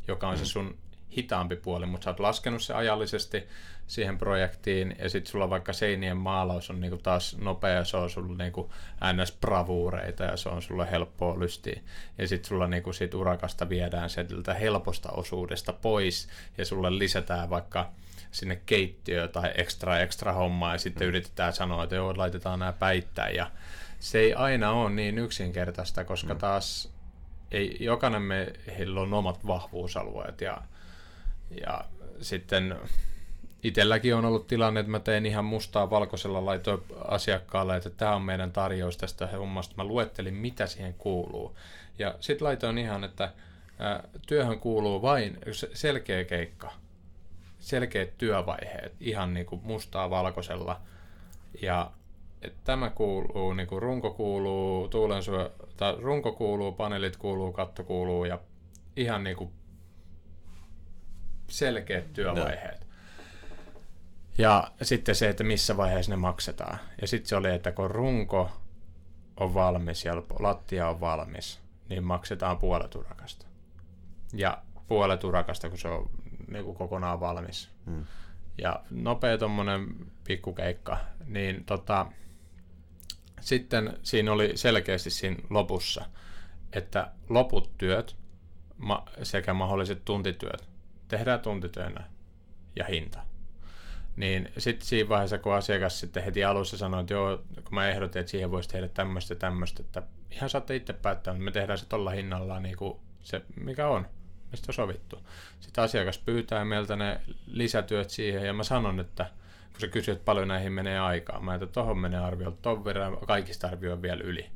[0.08, 0.44] joka on hmm.
[0.44, 0.76] se sun
[1.16, 3.46] hitaampi puoli, mutta sä oot laskenut se ajallisesti
[3.86, 8.36] siihen projektiin, ja sitten sulla vaikka seinien maalaus on niinku taas nopea, se on sulla
[8.36, 8.72] niinku
[9.12, 11.80] ns-bravuureita, ja se on sulle helppoa lystiä.
[12.18, 17.90] Ja sitten sulla niinku sit urakasta viedään sieltä helposta osuudesta pois, ja sulle lisätään vaikka
[18.30, 21.08] sinne keittiöön tai ekstra ekstra hommaa, ja sitten mm.
[21.08, 23.50] yritetään sanoa, että joo, laitetaan nämä päittäin, ja
[24.00, 26.40] se ei aina ole niin yksinkertaista, koska mm.
[26.40, 26.92] taas
[27.50, 30.62] ei, jokainen meillä on omat vahvuusalueet, ja
[31.50, 31.84] ja
[32.20, 32.76] sitten
[33.62, 38.22] itselläkin on ollut tilanne, että mä tein ihan mustaa valkoisella, laitoin asiakkaalle, että tämä on
[38.22, 39.74] meidän tarjous tästä hommasta.
[39.76, 41.56] Mä luettelin, mitä siihen kuuluu.
[41.98, 43.32] Ja sitten laitoin ihan, että
[44.26, 45.38] työhön kuuluu vain
[45.72, 46.72] selkeä keikka,
[47.58, 50.80] selkeät työvaiheet, ihan niin kuin mustaa valkoisella.
[51.62, 51.90] Ja
[52.64, 58.38] tämä kuuluu, niin kuin runko kuuluu, tuulensuo, tai runko kuuluu, paneelit kuuluu, katto kuuluu ja
[58.96, 59.50] ihan niin kuin
[61.48, 62.80] selkeät työvaiheet.
[62.80, 62.86] No.
[64.38, 66.78] Ja sitten se, että missä vaiheessa ne maksetaan.
[67.00, 68.50] Ja sitten se oli, että kun runko
[69.36, 73.46] on valmis ja lattia on valmis, niin maksetaan puolet urakasta.
[74.32, 76.10] Ja puolet urakasta, kun se on
[76.48, 77.70] niin kuin kokonaan valmis.
[77.86, 78.04] Hmm.
[78.58, 79.88] Ja nopea tuommoinen
[80.24, 82.06] pikkukeikka, niin tota,
[83.40, 86.04] sitten siinä oli selkeästi siinä lopussa,
[86.72, 88.16] että loput työt
[89.22, 90.75] sekä mahdolliset tuntityöt
[91.08, 92.04] tehdään tuntityönä
[92.76, 93.18] ja hinta.
[94.16, 98.20] Niin sitten siinä vaiheessa, kun asiakas sitten heti alussa sanoi, että joo, kun mä ehdotin,
[98.20, 101.78] että siihen voisi tehdä tämmöistä ja tämmöistä, että ihan saatte itse päättää, että me tehdään
[101.78, 104.06] se tuolla hinnalla niin kuin se, mikä on,
[104.50, 105.18] mistä on sovittu.
[105.60, 109.26] Sitten asiakas pyytää meiltä ne lisätyöt siihen ja mä sanon, että
[109.72, 113.16] kun se kysyy, että paljon näihin menee aikaa, mä että tohon menee arviolta ton verran,
[113.26, 114.50] kaikista arvioon vielä yli.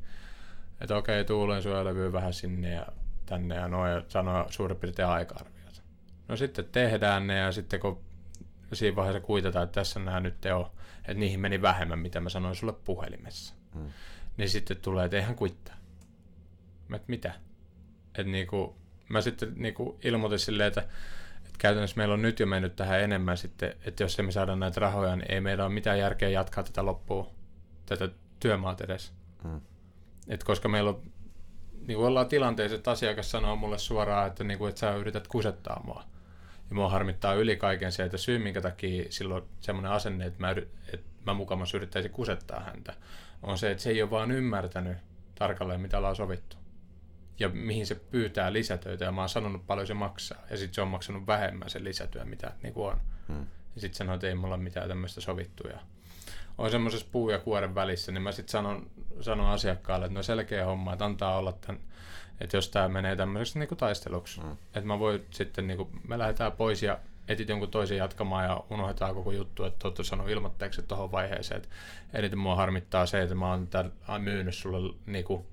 [0.81, 2.85] Että okei, tuulen suojelevy vähän sinne ja
[3.25, 5.50] tänne ja noin, sanoo suurin piirtein aika-arvio.
[6.31, 8.01] No sitten tehdään ne ja sitten kun
[8.73, 12.55] siinä vaiheessa kuitataan, että tässä nämä nyt on, että niihin meni vähemmän, mitä mä sanoin
[12.55, 13.53] sulle puhelimessa.
[13.73, 13.91] Hmm.
[14.37, 15.75] Niin sitten tulee, että eihän kuittaa.
[16.87, 17.33] Mä, että mitä?
[18.05, 18.75] Että niinku,
[19.09, 20.81] mä sitten niinku ilmoitin silleen, että,
[21.37, 24.79] että käytännössä meillä on nyt jo mennyt tähän enemmän sitten, että jos emme saada näitä
[24.79, 27.27] rahoja, niin ei meillä ole mitään järkeä jatkaa tätä loppuun,
[27.85, 29.13] tätä työmaat edes.
[29.43, 29.61] Hmm.
[30.27, 31.01] Et koska meillä on,
[31.87, 35.27] niin kuin ollaan tilanteessa, että asiakas sanoo mulle suoraan, että, niin kuin, että sä yrität
[35.27, 36.10] kusettaa mua.
[36.71, 40.51] Ja mua harmittaa yli kaiken se, että syy minkä takia silloin semmoinen asenne, että mä,
[40.93, 42.93] että mä mukamassa yrittäisin kusettaa häntä,
[43.43, 44.97] on se, että se ei ole vaan ymmärtänyt
[45.35, 46.57] tarkalleen, mitä ollaan sovittu.
[47.39, 50.43] Ja mihin se pyytää lisätöitä, ja mä oon sanonut paljon se maksaa.
[50.49, 53.01] Ja sitten se on maksanut vähemmän se lisätyö, mitä niin kuin on.
[53.27, 53.45] Hmm.
[53.75, 55.67] Ja sitten sanoo, että ei mulla mitään tämmöistä sovittu.
[55.67, 55.79] Ja
[56.57, 58.89] on semmoisessa puu ja kuoren välissä, niin mä sitten sanon,
[59.21, 61.81] sanon asiakkaalle, että no selkeä homma, että antaa olla tämän
[62.41, 64.51] että jos tämä menee tämmöiseksi niin kuin taisteluksi, mm.
[64.51, 68.63] että mä voin sitten, niin kuin, me lähdetään pois ja etit jonkun toisen jatkamaan ja
[68.69, 71.69] unohdetaan koko juttu, että olette sanonut ilmoitteeksi tuohon vaiheeseen, että
[72.13, 75.45] eniten mua harmittaa se, että mä oon tämän myynyt sulle niin kuin,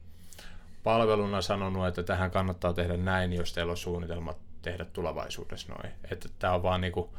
[0.85, 5.95] palveluna sanonut, että tähän kannattaa tehdä näin, jos teillä on suunnitelma tehdä tulevaisuudessa noin.
[6.11, 7.11] Että tämä on vaan niin kuin,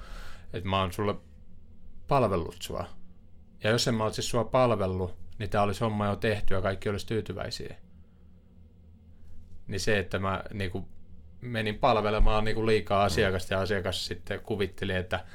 [0.54, 1.16] että mä oon sulle
[2.08, 2.86] palvellut sua.
[3.64, 6.90] Ja jos en mä olisi sua palvellut, niin tämä olisi homma jo tehty ja kaikki
[6.90, 7.76] olisi tyytyväisiä
[9.70, 10.86] niin se, että mä niin kuin,
[11.42, 15.26] menin palvelemaan niin kuin liikaa asiakasta ja asiakas sitten kuvitteli, että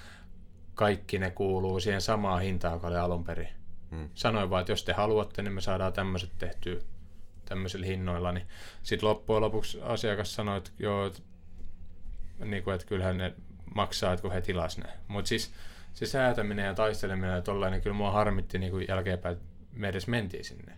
[0.74, 3.48] kaikki ne kuuluu siihen samaan hintaan, joka oli alun perin.
[3.90, 4.08] Hmm.
[4.14, 6.80] Sanoin vaan, että jos te haluatte, niin me saadaan tämmöiset tehtyä
[7.44, 8.46] tämmöisillä hinnoilla, niin
[8.82, 11.20] sitten loppujen lopuksi asiakas sanoi, että joo, että,
[12.44, 13.34] niin kuin, että kyllähän ne
[13.74, 14.88] maksaa, että kun he tilas ne.
[15.08, 15.52] Mutta siis
[15.92, 19.88] se säätäminen ja taisteleminen ja tollainen, niin kyllä mua harmitti niin kuin jälkeenpäin, että me
[19.88, 20.72] edes mentiin sinne.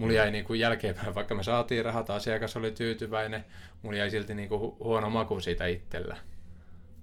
[0.00, 3.44] Mulla jäi niin kuin jälkeenpäin, vaikka me saatiin rahat, asiakas oli tyytyväinen,
[3.82, 6.16] mulla jäi silti niin kuin huono maku siitä itsellä.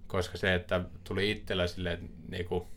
[0.07, 2.67] Koska se, että tuli itsellä silleen, niin kuin,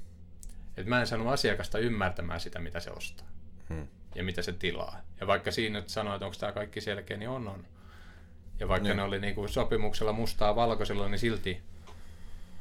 [0.76, 3.26] että mä en saanut asiakasta ymmärtämään sitä, mitä se ostaa.
[3.68, 3.88] Hmm.
[4.14, 5.00] Ja mitä se tilaa.
[5.20, 7.64] Ja vaikka siinä että sanoo, että onko tämä kaikki selkeä, niin on, on.
[8.61, 8.96] Ja vaikka Niin.
[8.96, 11.61] ne oli niin kuin sopimuksella mustaa valkoisella, niin silti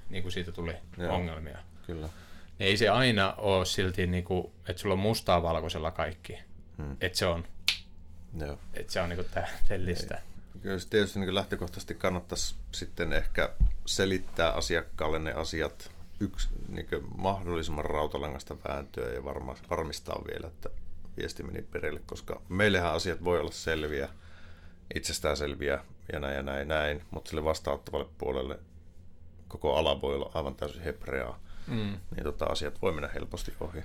[0.09, 1.15] niin kuin siitä tuli Joo.
[1.15, 1.57] ongelmia.
[1.85, 2.09] Kyllä.
[2.59, 6.39] Ei se aina ole silti, niin kuin, että sulla on mustaa valkoisella kaikki.
[6.79, 6.97] Hmm.
[7.01, 7.43] Että se on,
[8.37, 8.59] Joo.
[8.73, 9.27] että se on niin kuin
[9.67, 10.21] täydellistä.
[10.61, 13.49] Kyllä tietysti niin lähtökohtaisesti kannattaisi sitten ehkä
[13.85, 16.87] selittää asiakkaalle ne asiat yksi, niin
[17.17, 20.69] mahdollisimman rautalangasta vääntöä ja varma, varmistaa vielä, että
[21.17, 24.09] viesti meni perille, koska meillähän asiat voi olla selviä,
[24.95, 28.59] itsestäänselviä ja näin ja näin näin, mutta sille vastaanottavalle puolelle
[29.47, 31.97] koko ala voi olla aivan täysin hebreaa, Mm.
[32.15, 33.83] niin tota, asiat voi mennä helposti ohi.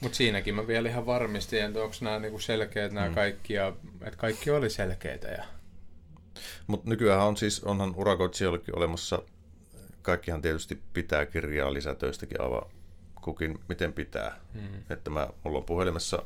[0.00, 3.14] Mutta siinäkin mä vielä ihan varmistin, että onko nämä niinku selkeät nämä mm.
[3.14, 5.28] kaikki, ja että kaikki oli selkeitä.
[5.28, 5.44] Ja...
[6.66, 9.22] Mutta nykyään on siis, onhan urakoitsijoillekin olemassa,
[10.02, 12.62] kaikkihan tietysti pitää kirjaa lisätöistäkin aivan
[13.22, 14.40] kukin miten pitää.
[14.54, 14.60] Mm.
[14.90, 16.22] Että mä, mulla on puhelimessa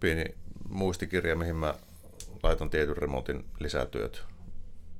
[0.00, 0.24] pieni
[0.68, 1.74] muistikirja, mihin mä
[2.42, 4.24] laitan tietyn remontin lisätyöt.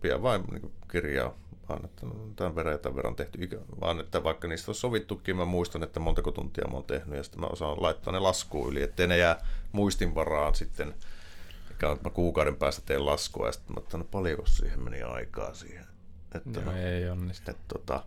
[0.01, 1.39] Pidän vain niin kirjaa,
[1.71, 5.37] vaan että no, tämän verran ja tämän verran tehty, vaan että vaikka niistä on sovittukin,
[5.37, 8.73] mä muistan, että montako tuntia mä oon tehnyt ja sitten mä osaan laittaa ne laskuun
[8.73, 10.95] yli, ettei ne jää muistin varaan sitten,
[11.69, 14.85] mikä on, että mä kuukauden päästä teen laskua ja sitten mä otan, no paljonko siihen
[14.85, 15.87] meni aikaa siihen.
[16.35, 17.51] Että, Joo, ei onnistu.
[17.51, 18.05] et, tota,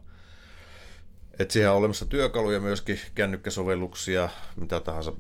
[1.40, 5.14] et siihen on olemassa työkaluja myöskin, kännykkäsovelluksia, mitä tahansa,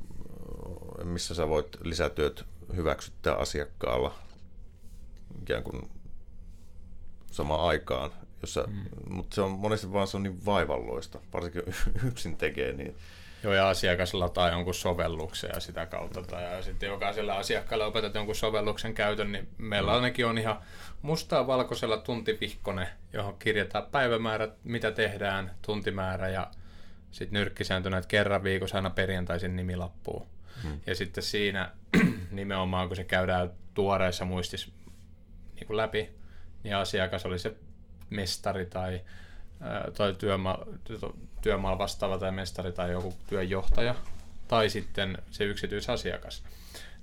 [1.03, 4.15] missä sä voit lisätyöt hyväksyttää asiakkaalla
[5.41, 5.89] ikään kuin
[7.31, 8.11] samaan aikaan.
[8.43, 8.83] Jossa, mm.
[9.09, 11.63] Mutta se on monesti vaan se on niin vaivalloista, varsinkin
[12.07, 12.95] yksin tekee, niin
[13.43, 16.21] Joo, ja asiakas lataa jonkun sovelluksen ja sitä kautta.
[16.21, 19.95] Tai ja sitten jokaiselle asiakkaalle opetat jonkun sovelluksen käytön, niin meillä Mm.
[19.95, 20.59] ainakin on ihan
[21.01, 26.51] mustaa valkoisella tuntivihkone, johon kirjataan päivämäärät, mitä tehdään, tuntimäärä ja
[27.11, 30.27] sitten nyrkkisääntönä, että kerran viikossa aina perjantaisin nimilappuun.
[30.63, 30.79] Hmm.
[30.87, 31.71] Ja sitten siinä
[32.31, 34.73] nimenomaan, kun se käydään tuoreessa muistis
[35.55, 36.09] niin kuin läpi,
[36.63, 37.55] niin asiakas oli se
[38.09, 39.01] mestari tai
[39.97, 40.65] toi työmaa,
[41.41, 43.95] työmaalla vastaava tai mestari tai joku työnjohtaja
[44.47, 46.43] tai sitten se yksityisasiakas.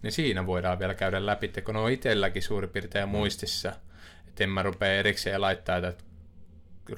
[0.02, 3.72] Niin siinä voidaan vielä käydä läpi, kun ne on itselläkin suurin piirtein muistissa,
[4.28, 6.04] että en mä rupea erikseen laittaa, että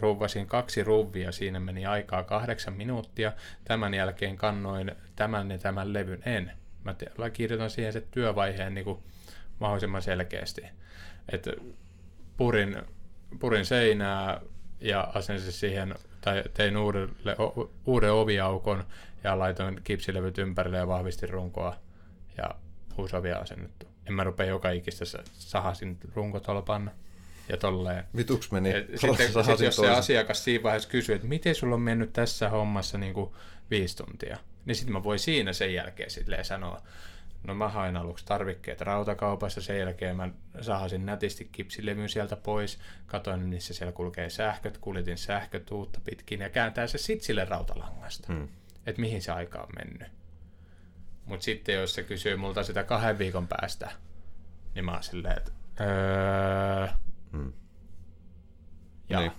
[0.00, 3.32] ruuvasin kaksi ruuvia, siinä meni aikaa kahdeksan minuuttia,
[3.64, 6.52] tämän jälkeen kannoin tämän ja tämän levyn, en.
[6.84, 8.98] Mä te- kirjoitan siihen se työvaiheen niin kuin
[9.58, 10.62] mahdollisimman selkeästi.
[11.32, 11.52] Että
[12.36, 12.82] purin,
[13.38, 14.40] purin seinää
[14.80, 17.36] ja asensin siihen, tai tein uudelle,
[17.86, 18.84] uuden oviaukon
[19.24, 21.76] ja laitoin kipsilevyt ympärille ja vahvistin runkoa
[22.38, 22.50] ja
[22.98, 23.86] uusi ovi asennettu.
[24.06, 26.90] En mä rupea joka ikistä sa- sahasin runkotolpan
[27.48, 28.04] ja tolleen.
[28.16, 28.70] vituks meni.
[28.70, 32.48] Et sitten, sit jos se asiakas siinä vaiheessa kysyy, että miten sulla on mennyt tässä
[32.48, 33.30] hommassa niin kuin
[33.70, 36.82] viisi tuntia, niin sitten mä voin siinä sen jälkeen silleen sanoa,
[37.44, 43.40] no mä hain aluksi tarvikkeet rautakaupassa, sen jälkeen mä sahasin nätisti kipsilevyn sieltä pois, katoin
[43.40, 48.48] missä siellä kulkee sähköt, kuljetin sähköt uutta pitkin ja kääntää se sit sille rautalangasta, Hmm.
[48.86, 50.08] että mihin se aika on mennyt.
[51.24, 53.92] Mutta sitten jos se kysyy multa sitä kahden viikon päästä,
[54.74, 56.88] niin mä oon silleen, että öö,
[57.32, 57.52] Hmm.
[59.08, 59.32] ja Niin,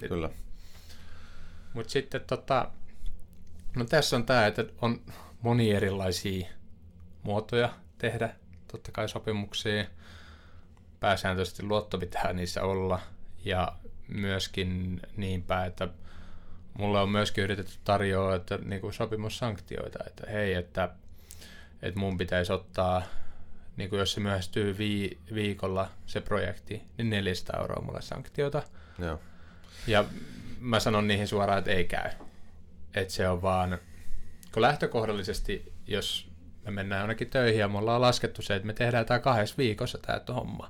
[0.00, 0.30] nyt Kyllä.
[1.74, 2.70] Mutta sitten tota,
[3.76, 5.00] no tässä on tämä, että on
[5.42, 6.46] moni erilaisia
[7.22, 8.34] muotoja tehdä
[8.72, 9.84] totta kai sopimuksia.
[11.00, 13.00] Pääsääntöisesti luotto pitää niissä olla
[13.44, 13.72] ja
[14.08, 15.88] myöskin niinpä, että
[16.78, 20.88] mulle on myöskin yritetty tarjoa että niinku sopimussanktioita, että hei, että,
[21.82, 23.02] että mun pitäisi ottaa,
[23.76, 28.62] niinku jos se myöhästyy vii, viikolla se projekti, niin 400 euroa mulle sanktiota.
[28.98, 29.20] Joo.
[29.86, 30.04] Ja
[30.60, 32.10] mä sanon niihin suoraan, että ei käy.
[32.94, 33.78] Että se on vaan,
[34.52, 36.29] kun lähtökohdallisesti, jos
[36.70, 39.98] me mennään jonnekin töihin ja me ollaan laskettu se, että me tehdään tämä kahdessa viikossa
[39.98, 40.68] tämä homma,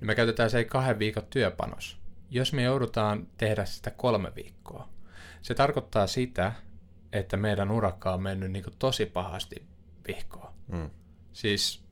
[0.00, 1.98] niin me käytetään se kahden viikon työpanos.
[2.30, 4.88] Jos me joudutaan tehdä sitä kolme viikkoa,
[5.42, 6.52] se tarkoittaa sitä,
[7.12, 9.66] että meidän urakka on mennyt niin tosi pahasti
[10.08, 10.52] vihkoon.
[10.72, 10.90] Hmm.
[11.32, 11.84] Siis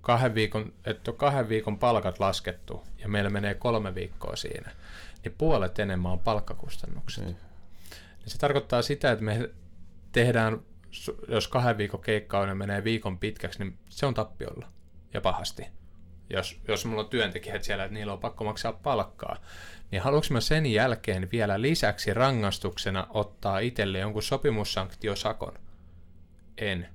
[0.00, 4.70] kahden viikon, että on kahden viikon palkat laskettu ja meillä menee kolme viikkoa siinä,
[5.24, 7.24] niin puolet enemmän on palkkakustannukset.
[7.24, 7.36] Niin
[8.26, 9.50] se tarkoittaa sitä, että me
[10.12, 10.60] tehdään,
[11.28, 14.68] jos kahden viikon keikka on ja menee viikon pitkäksi, niin se on tappiolla
[15.14, 15.66] ja pahasti.
[16.30, 19.36] Jos, jos mulla on työntekijät siellä, että niillä on pakko maksaa palkkaa,
[19.90, 25.58] niin haluanko mä sen jälkeen vielä lisäksi rangaistuksena ottaa itselle jonkun sopimussanktiosakon?
[26.58, 26.88] En.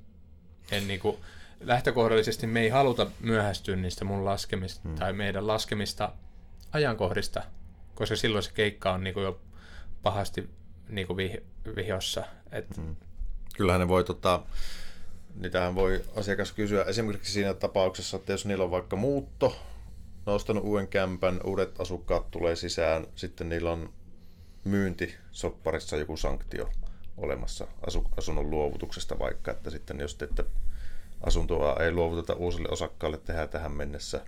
[0.71, 1.19] En niinku,
[1.60, 4.95] lähtökohdallisesti me ei haluta myöhästyä niistä mun laskemista hmm.
[4.95, 6.13] tai meidän laskemista
[6.71, 7.43] ajankohdista,
[7.95, 9.41] koska silloin se keikka on niinku jo
[10.01, 10.49] pahasti
[10.89, 11.38] niinku vih,
[11.75, 12.23] vihjossa.
[12.51, 12.95] Et, hmm.
[13.62, 14.43] Kyllähän ne voi, tota,
[15.36, 19.56] niitähän voi asiakas kysyä esimerkiksi siinä tapauksessa, että jos niillä on vaikka muutto
[20.26, 23.93] ne on ostanut uuden kämpän, uudet asukkaat tulee sisään, sitten niillä on
[24.63, 26.69] myyntisopparissa joku sanktio
[27.17, 30.43] olemassa asu, asunnon luovutuksesta vaikka, että sitten jos te, että
[31.24, 34.26] asuntoa ei luovuteta uusille osakkaille tehdä tähän mennessä,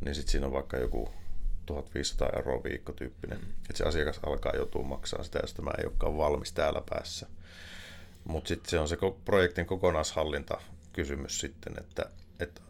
[0.00, 1.10] niin sitten siinä on vaikka joku
[1.66, 3.50] 1500 euroa viikkotyyppinen, mm.
[3.50, 7.26] että se asiakas alkaa joutua maksamaan sitä, jos tämä ei olekaan valmis täällä päässä.
[8.24, 10.60] Mutta sitten se on se projektin kokonaishallinta
[10.92, 12.10] kysymys sitten, että,
[12.40, 12.60] että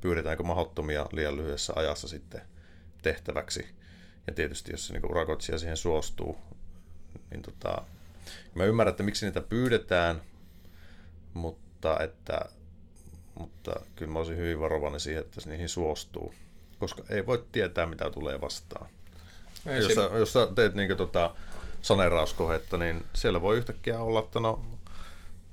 [0.00, 2.42] pyydetäänkö mahdottomia liian lyhyessä ajassa sitten
[3.02, 3.66] tehtäväksi.
[4.26, 6.38] Ja tietysti jos se niin urakoitsija siihen suostuu,
[7.30, 7.82] niin tota,
[8.54, 10.22] mä ymmärrän, että miksi niitä pyydetään,
[11.34, 12.40] mutta, että,
[13.34, 16.34] mutta kyllä mä olisin hyvin varovainen siihen, että se niihin suostuu,
[16.78, 18.90] koska ei voi tietää, mitä tulee vastaan.
[19.66, 21.34] Ei jos, sä, jos sä teet niin tota,
[21.82, 24.60] saneerauskohetta, niin siellä voi yhtäkkiä olla, että no,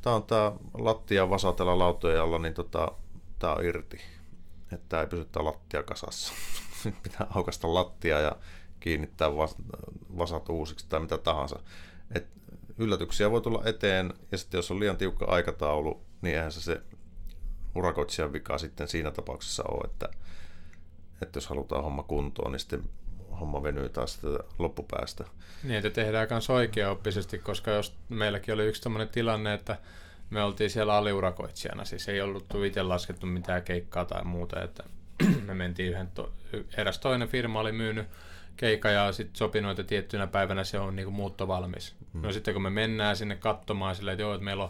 [0.01, 2.91] tämä on tämä lattia vasatella lautojen alla, niin tota,
[3.39, 4.01] tämä on irti.
[4.71, 6.33] Että ei pysy lattia kasassa.
[6.85, 8.35] Nyt pitää aukasta lattia ja
[8.79, 9.55] kiinnittää vas,
[10.17, 11.59] vasat uusiksi tai mitä tahansa.
[12.15, 12.27] Et
[12.77, 16.81] yllätyksiä voi tulla eteen, ja sitten jos on liian tiukka aikataulu, niin eihän se se
[17.75, 20.09] urakoitsijan vika sitten siinä tapauksessa ole, että,
[21.21, 22.83] että jos halutaan homma kuntoon, niin sitten
[23.35, 24.27] homma venyy taas sitä
[24.59, 25.23] loppupäästä.
[25.63, 29.77] Niin, että tehdään myös oikeaoppisesti, koska jos meilläkin oli yksi tämmöinen tilanne, että
[30.29, 34.83] me oltiin siellä aliurakoitsijana, siis ei ollut itse laskettu mitään keikkaa tai muuta, että
[35.47, 36.31] me mentiin yhden, to,
[36.77, 38.07] eräs toinen firma oli myynyt
[38.57, 41.95] keikka ja sitten sopinut, että tiettynä päivänä se on niinku muutto valmis.
[42.13, 42.21] Hmm.
[42.21, 44.69] No sitten kun me mennään sinne katsomaan silleen, että joo, että meillä on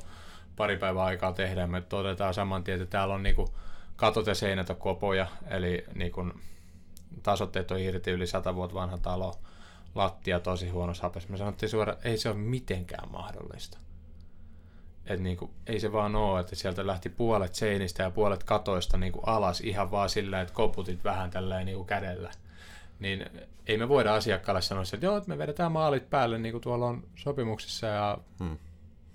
[0.56, 3.50] pari päivää aikaa tehdä, me todetaan saman tien, että täällä on niinku
[3.96, 6.32] katot ja seinät on kopoja, eli niinku
[7.26, 9.40] tasotteet on irti yli sata vuotta vanha talo,
[9.96, 11.30] lattia tosi huonossa hapessa.
[11.30, 13.78] Me sanottiin suoraan, ei se ole mitenkään mahdollista.
[15.06, 19.20] Et niinku, ei se vaan ole, että sieltä lähti puolet seinistä ja puolet katoista niinku
[19.20, 22.32] alas ihan vaan sillä, että koputit vähän tälleen niinku kädellä.
[23.00, 23.26] Niin
[23.68, 26.86] ei me voida asiakkaalle sanoa, että joo, että me vedetään maalit päälle niin kuin tuolla
[26.86, 28.58] on sopimuksissa ja hmm.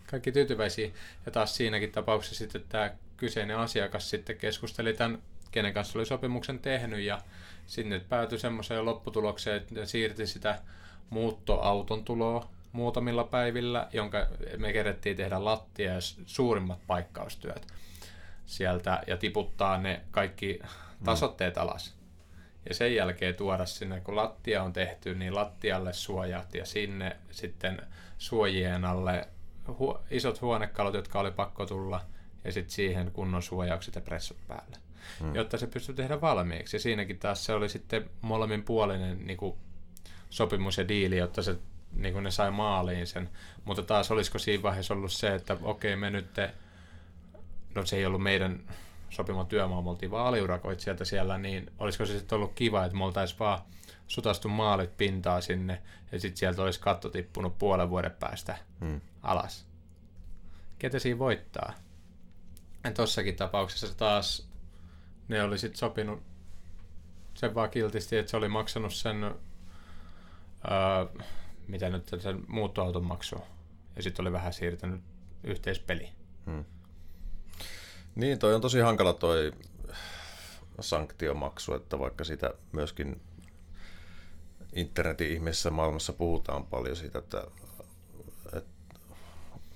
[0.06, 0.90] kaikki tyytyväisiä.
[1.26, 6.58] Ja taas siinäkin tapauksessa sitten tämä kyseinen asiakas sitten keskusteli tämän, kenen kanssa oli sopimuksen
[6.58, 7.20] tehnyt ja
[7.70, 10.58] sinne päätyi semmoiseen lopputulokseen, että ne siirti sitä
[11.10, 17.66] muuttoauton tuloa muutamilla päivillä, jonka me kerettiin tehdä lattia ja suurimmat paikkaustyöt
[18.46, 20.58] sieltä ja tiputtaa ne kaikki
[21.04, 21.94] tasotteet alas.
[22.68, 27.82] Ja sen jälkeen tuoda sinne, kun lattia on tehty, niin lattialle suojat ja sinne sitten
[28.18, 29.28] suojien alle
[29.68, 32.00] hu- isot huonekalut, jotka oli pakko tulla,
[32.44, 34.89] ja sitten siihen kunnon suojaukset ja pressut päälle
[35.20, 35.34] hmm.
[35.34, 36.76] jotta se pystyi tehdä valmiiksi.
[36.76, 39.56] Ja siinäkin taas se oli sitten molemminpuolinen niin kuin
[40.30, 41.56] sopimus ja diili, jotta se,
[41.92, 43.30] niin kuin ne sai maaliin sen.
[43.64, 46.54] Mutta taas olisiko siinä vaiheessa ollut se, että okei me nyt, te,
[47.74, 48.60] no se ei ollut meidän
[49.10, 50.34] sopima työmaa, me oltiin vaan
[50.78, 53.60] sieltä siellä, niin olisiko se sitten ollut kiva, että me oltaisiin vaan
[54.06, 55.82] sutastu maalit pintaa sinne
[56.12, 59.00] ja sitten sieltä olisi katto tippunut puolen vuoden päästä hmm.
[59.22, 59.66] alas.
[60.78, 61.72] Ketä siinä voittaa?
[62.84, 64.49] Ja tossakin tapauksessa taas
[65.30, 66.22] ne oli sitten sopinut
[67.34, 71.06] sen vaan kiltisti, että se oli maksanut sen, ää,
[71.68, 73.46] mitä nyt sen muuttoauton maksua.
[73.96, 75.00] Ja sitten oli vähän siirtänyt
[75.44, 76.08] yhteispeli.
[76.46, 76.64] Hmm.
[78.14, 79.52] Niin, toi on tosi hankala toi
[80.80, 83.20] sanktiomaksu, että vaikka sitä myöskin
[84.72, 87.44] internetin ihmeessä maailmassa puhutaan paljon siitä, että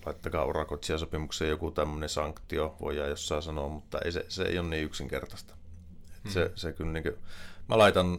[0.06, 4.84] laittakaa urakoitsijasopimuksen joku tämmöinen sanktio, voidaan jossain sanoa, mutta ei se, se ei ole niin
[4.84, 5.54] yksinkertaista.
[6.22, 6.32] Hmm.
[6.32, 7.16] Se, se kyllä niin kuin,
[7.68, 8.18] mä laitan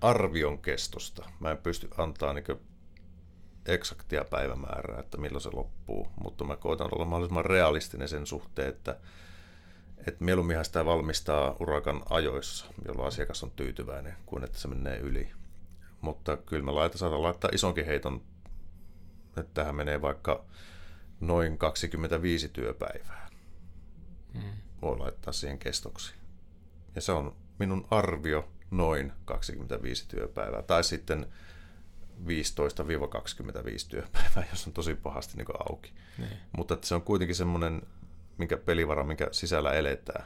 [0.00, 1.30] arvion kestosta.
[1.40, 2.44] Mä en pysty antaa niin
[3.66, 8.96] eksaktia päivämäärää, että milloin se loppuu, mutta mä koitan olla mahdollisimman realistinen sen suhteen, että,
[9.98, 15.30] että mieluumminhan sitä valmistaa urakan ajoissa, jolloin asiakas on tyytyväinen, kuin että se menee yli.
[16.00, 18.22] Mutta kyllä mä laitan, saadaan laittaa isonkin heiton
[19.36, 20.44] että tähän menee vaikka
[21.20, 23.28] noin 25 työpäivää.
[24.34, 24.40] Mm.
[24.82, 26.14] Voi laittaa siihen kestoksi.
[26.94, 30.62] Ja se on minun arvio noin 25 työpäivää.
[30.62, 31.26] Tai sitten
[32.26, 32.26] 15-25
[33.88, 35.92] työpäivää, jos on tosi pahasti niin auki.
[36.18, 36.36] Niin.
[36.56, 37.82] Mutta että se on kuitenkin semmoinen
[38.38, 40.24] minkä pelivara, minkä sisällä eletään.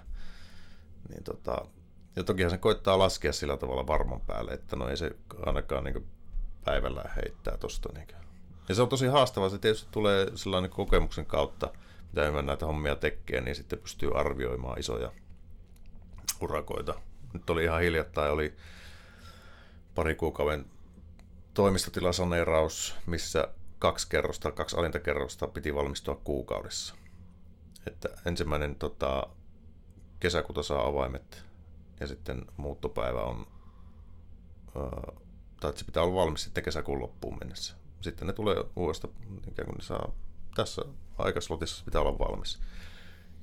[1.08, 1.66] Niin tota,
[2.16, 5.10] ja tokihan se koittaa laskea sillä tavalla varman päälle, että no ei se
[5.46, 6.06] ainakaan niin
[6.64, 8.06] päivällä heittää tuosta niin
[8.68, 11.72] ja se on tosi haastavaa, se tietysti tulee sellainen kokemuksen kautta,
[12.12, 15.12] mitä mä näitä hommia tekee, niin sitten pystyy arvioimaan isoja
[16.40, 16.94] urakoita.
[17.32, 18.56] Nyt oli ihan hiljattain, oli
[19.94, 20.66] pari kuukauden
[21.54, 23.48] toimistotilasaneeraus, missä
[23.78, 26.94] kaksi kerrosta, kaksi alinta kerrosta piti valmistua kuukaudessa.
[27.86, 29.26] Että ensimmäinen tota,
[30.20, 31.44] kesäkuuta saa avaimet
[32.00, 33.46] ja sitten muuttopäivä on,
[34.76, 35.12] ää,
[35.60, 37.83] tai se pitää olla valmis sitten kesäkuun loppuun mennessä.
[38.04, 39.14] Sitten ne tulee uudestaan,
[39.50, 40.12] ikään kuin ne saa
[40.54, 40.82] tässä
[41.18, 42.60] aikaslotissa pitää olla valmis.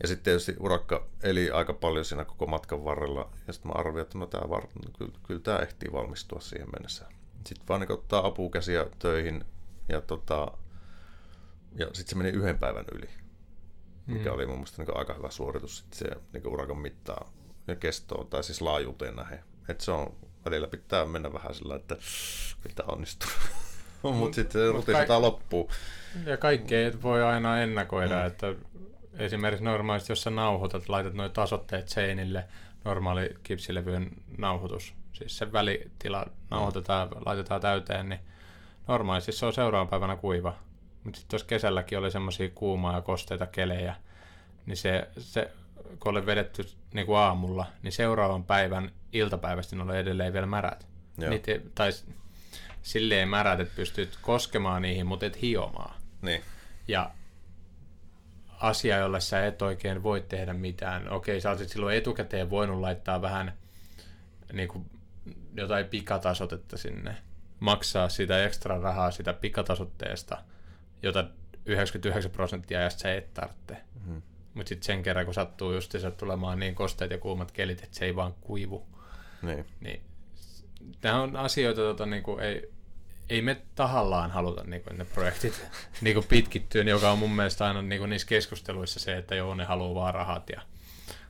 [0.01, 3.29] Ja sitten tietysti urakka eli aika paljon siinä koko matkan varrella.
[3.47, 4.67] Ja sitten mä arvioin, että no tää var...
[4.97, 7.05] kyllä, kyllä tämä ehtii valmistua siihen mennessä.
[7.47, 9.45] Sitten vaan niin ottaa apukäsiä töihin
[9.89, 10.51] ja, tota...
[11.75, 13.09] ja sitten se meni yhden päivän yli.
[14.07, 14.35] Mikä mm.
[14.35, 17.31] oli mun mielestä niin aika hyvä suoritus sitten se niin urakan mittaa
[17.67, 19.43] ja kestoon tai siis laajuuteen nähden.
[19.69, 21.95] Että se on, välillä pitää mennä vähän sillä, että
[22.61, 23.29] kyllä tämä onnistuu.
[24.03, 25.71] Mutta sitten se rutistaa kaik- loppuu.
[26.25, 28.27] Ja kaikkea voi aina ennakoida, mm.
[28.27, 28.53] että
[29.17, 32.45] esimerkiksi normaalisti, jos sä nauhoitat, laitat noin tasotteet seinille,
[32.85, 37.21] normaali kipsilevyyn nauhoitus, siis se välitila nauhoitetaan, mm.
[37.25, 38.19] laitetaan täyteen, niin
[38.87, 40.53] normaalisti se on seuraavan päivänä kuiva.
[41.03, 43.95] Mutta sitten jos kesälläkin oli semmoisia kuumaa ja kosteita kelejä,
[44.65, 45.51] niin se, se
[45.99, 50.87] kun oli vedetty niin kuin aamulla, niin seuraavan päivän iltapäivästä ne oli edelleen vielä märät.
[51.17, 51.91] Niitä, tai
[52.81, 56.01] silleen märät, että pystyt koskemaan niihin, mutta et hiomaan.
[56.21, 56.41] Niin.
[56.87, 57.11] Ja
[58.59, 61.09] asia, jolle sä et oikein voi tehdä mitään.
[61.09, 63.53] Okei, sä olisit silloin etukäteen voinut laittaa vähän
[64.53, 64.85] niin kuin,
[65.55, 67.15] jotain pikatasotetta sinne.
[67.59, 70.37] Maksaa sitä ekstra rahaa sitä pikatasotteesta,
[71.03, 71.25] jota
[71.65, 73.77] 99 prosenttia ajasta sä et tarvitse.
[73.95, 74.21] Mm-hmm.
[74.53, 78.05] Mutta sitten sen kerran, kun sattuu just tulemaan niin kosteet ja kuumat kelit, että se
[78.05, 78.87] ei vaan kuivu.
[79.41, 79.65] Niin.
[79.79, 80.01] niin
[81.01, 82.71] nämä on asioita, joita niin kuin ei,
[83.29, 85.65] ei me tahallaan haluta niin kuin ne projektit
[86.01, 89.55] niin kuin pitkittyä, joka on mun mielestä aina niin kuin niissä keskusteluissa se, että joo,
[89.55, 90.61] ne haluaa vaan rahat ja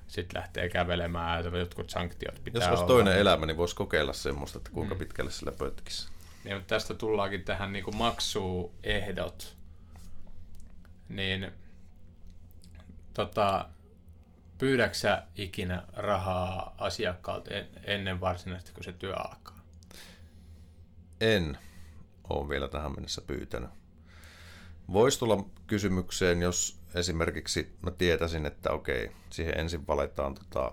[0.08, 2.93] sitten lähtee kävelemään ja jotkut sanktiot pitää Jos olisi olla.
[2.93, 4.99] toinen elämä, niin voisi kokeilla semmoista, että kuinka mm.
[4.99, 6.10] pitkälle sillä pötkisi.
[6.43, 9.58] Niin, mutta tästä tullaankin tähän niin kuin maksuehdot.
[11.10, 11.52] Niin
[13.14, 13.66] tota,
[14.62, 17.49] pyydäksä ikinä rahaa asiakkaalta
[17.84, 19.59] ennen varsinaisesti, kun se työ alkaa?
[21.22, 21.57] En
[22.30, 23.70] ole vielä tähän mennessä pyytänyt.
[24.93, 30.72] Voisi tulla kysymykseen, jos esimerkiksi mä tietäisin, että okei, siihen ensin valetaan, tota,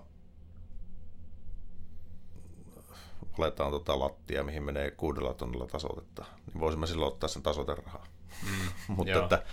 [3.37, 8.05] valetaan tota lattia, mihin menee kuudella tonnilla tasotetta, niin voisimme silloin ottaa sen tasoterahaa.
[8.43, 9.43] Mm, mutta, että,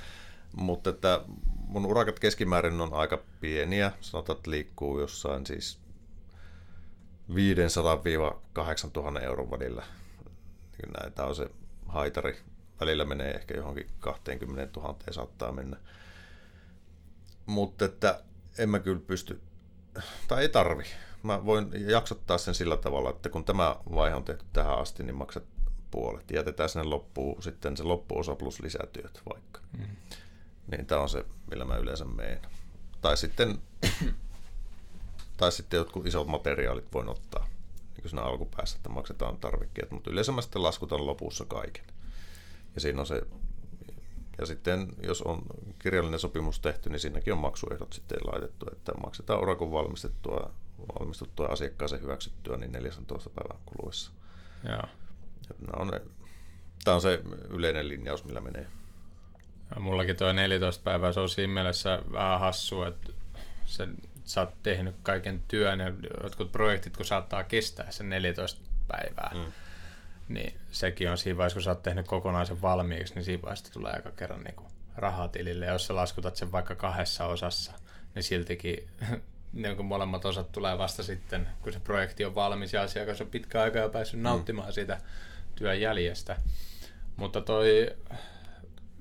[0.56, 1.20] mutta että
[1.66, 5.78] mun urakat keskimäärin on aika pieniä, sanotaan, että liikkuu jossain siis
[7.30, 9.84] 500-8000 euron välillä.
[10.78, 11.50] Niin näitä on se
[11.86, 12.38] haitari.
[12.80, 15.76] Välillä menee ehkä johonkin 20 000 saattaa mennä.
[17.46, 18.22] Mutta että
[18.58, 19.40] en mä kyllä pysty,
[20.28, 20.84] tai ei tarvi.
[21.22, 25.16] Mä voin jaksottaa sen sillä tavalla, että kun tämä vaihe on tehty tähän asti, niin
[25.16, 25.44] maksat
[25.90, 26.30] puolet.
[26.30, 29.60] Jätetään sinne loppuun sitten se loppuosa plus lisätyöt vaikka.
[29.78, 29.86] Mm.
[30.70, 32.40] Niin tämä on se, millä mä yleensä meen.
[33.00, 33.58] Tai sitten,
[35.36, 37.46] tai sitten jotkut isot materiaalit voin ottaa
[37.96, 41.84] niin kuin siinä alkupäässä, että maksetaan tarvikkeet, mutta yleensä mä sitten laskutan lopussa kaiken.
[42.74, 43.22] Ja siinä on se,
[44.38, 45.42] ja sitten jos on
[45.78, 50.50] kirjallinen sopimus tehty, niin siinäkin on maksuehdot sitten laitettu, että maksetaan urakon valmistettua,
[51.00, 54.12] valmistuttua asiakkaaseen hyväksyttyä niin 14 päivän kuluessa.
[54.68, 54.82] Joo.
[55.76, 55.90] on
[56.84, 58.66] tämä on se yleinen linjaus, millä menee.
[59.74, 63.12] Ja mullakin tuo 14 päivää, se on siinä mielessä vähän hassu, että
[63.66, 63.88] se,
[64.24, 65.92] sä oot tehnyt kaiken työn ja
[66.22, 69.52] jotkut projektit, kun saattaa kestää sen 14 päivää, mm.
[70.28, 73.92] niin sekin on siinä vaiheessa, kun sä oot tehnyt kokonaisen valmiiksi, niin siinä vaiheessa tulee
[73.92, 75.66] aika kerran niin kuin rahaa tilille.
[75.66, 77.72] Ja jos sä laskutat sen vaikka kahdessa osassa,
[78.14, 78.88] niin siltikin
[79.52, 83.26] niin kuin molemmat osat tulee vasta sitten, kun se projekti on valmis ja asiakas on
[83.26, 84.24] pitkä aika jo päässyt mm.
[84.24, 85.00] nauttimaan siitä
[85.54, 86.36] työn jäljestä.
[87.16, 87.96] Mutta toi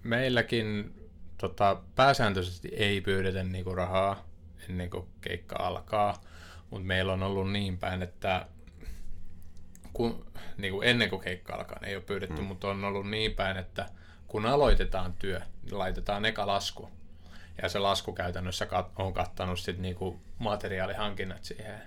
[0.05, 0.95] meilläkin
[1.37, 4.25] tota, pääsääntöisesti ei pyydetä niinku rahaa
[4.69, 6.21] ennen kuin keikka alkaa,
[6.69, 8.45] mutta meillä on ollut niin päin, että
[9.93, 10.25] kun,
[10.57, 12.47] niin kuin ennen kuin keikka alkaa, ei ole pyydetty, mm.
[12.47, 13.89] mutta on ollut niin päin, että
[14.27, 16.89] kun aloitetaan työ, niin laitetaan eka lasku.
[17.61, 21.81] Ja se lasku käytännössä kat- on kattanut sit niinku materiaalihankinnat siihen.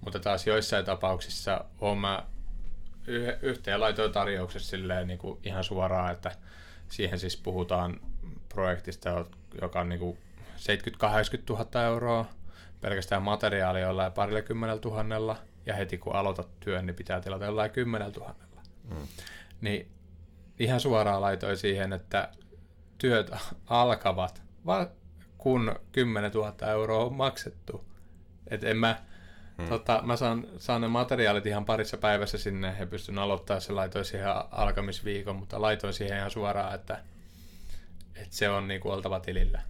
[0.00, 2.26] Mutta taas joissain tapauksissa on mä
[3.42, 6.30] yhteen laitoin tarjouksessa silleen niinku ihan suoraan, että
[6.88, 8.00] Siihen siis puhutaan
[8.48, 9.24] projektista,
[9.60, 10.16] joka on niin 70-80
[11.48, 12.26] 000 euroa
[12.80, 17.70] pelkästään materiaali jollain parille kymmenellä tuhannella, ja heti kun aloitat työn, niin pitää tilata jollain
[17.70, 18.62] kymmenellä tuhannella.
[18.90, 19.06] Mm.
[19.60, 19.88] Niin
[20.58, 22.28] ihan suoraan laitoin siihen, että
[22.98, 23.30] työt
[23.66, 24.42] alkavat,
[25.38, 27.84] kun 10 000 euroa on maksettu.
[28.48, 29.02] Et en mä,
[29.58, 29.68] hmm.
[29.68, 34.04] tota, mä saan, saan ne materiaalit ihan parissa päivässä sinne ja pystyn aloittamaan se laitoin
[34.04, 37.02] siihen alkamisviikon, mutta laitoin siihen ihan suoraan, että,
[38.14, 39.62] että se on niinku oltava tilillä.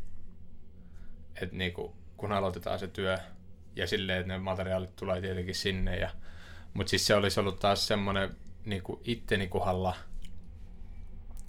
[1.43, 3.19] Et niinku, kun aloitetaan se työ
[3.77, 5.97] ja silleen, että ne materiaalit tulee tietenkin sinne.
[5.97, 6.11] Ja,
[6.75, 9.97] mutta siis se olisi ollut taas semmoinen niin kuin itteni kohdalla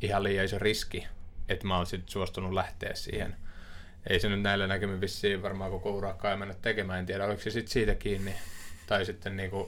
[0.02, 1.08] ihan liian iso riski,
[1.50, 3.36] että mä sitten suostunut lähteä siihen.
[4.10, 7.00] Ei se nyt näillä näkymin vissiin varmaan koko urakkaa ei mennä tekemään.
[7.00, 8.34] En tiedä, oliko se sitten siitä kiinni
[8.88, 9.68] tai sitten niin kuin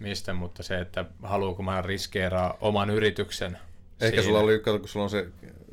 [0.00, 3.58] mistä, mutta se, että haluuko mä riskeeraa oman yrityksen.
[4.00, 4.22] Ehkä siinä.
[4.22, 5.26] sulla oli, kun sulla on se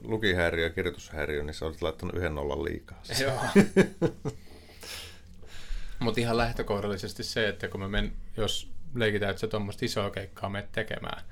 [0.04, 3.02] lukihäiriö ja kirjoitushäiriö, niin sä olet laittanut yhden nollan liikaa.
[3.22, 3.40] Joo.
[6.00, 10.50] Mutta ihan lähtökohdallisesti se, että kun me men, jos leikitään, että sä tuommoista isoa keikkaa
[10.50, 11.24] menet tekemään,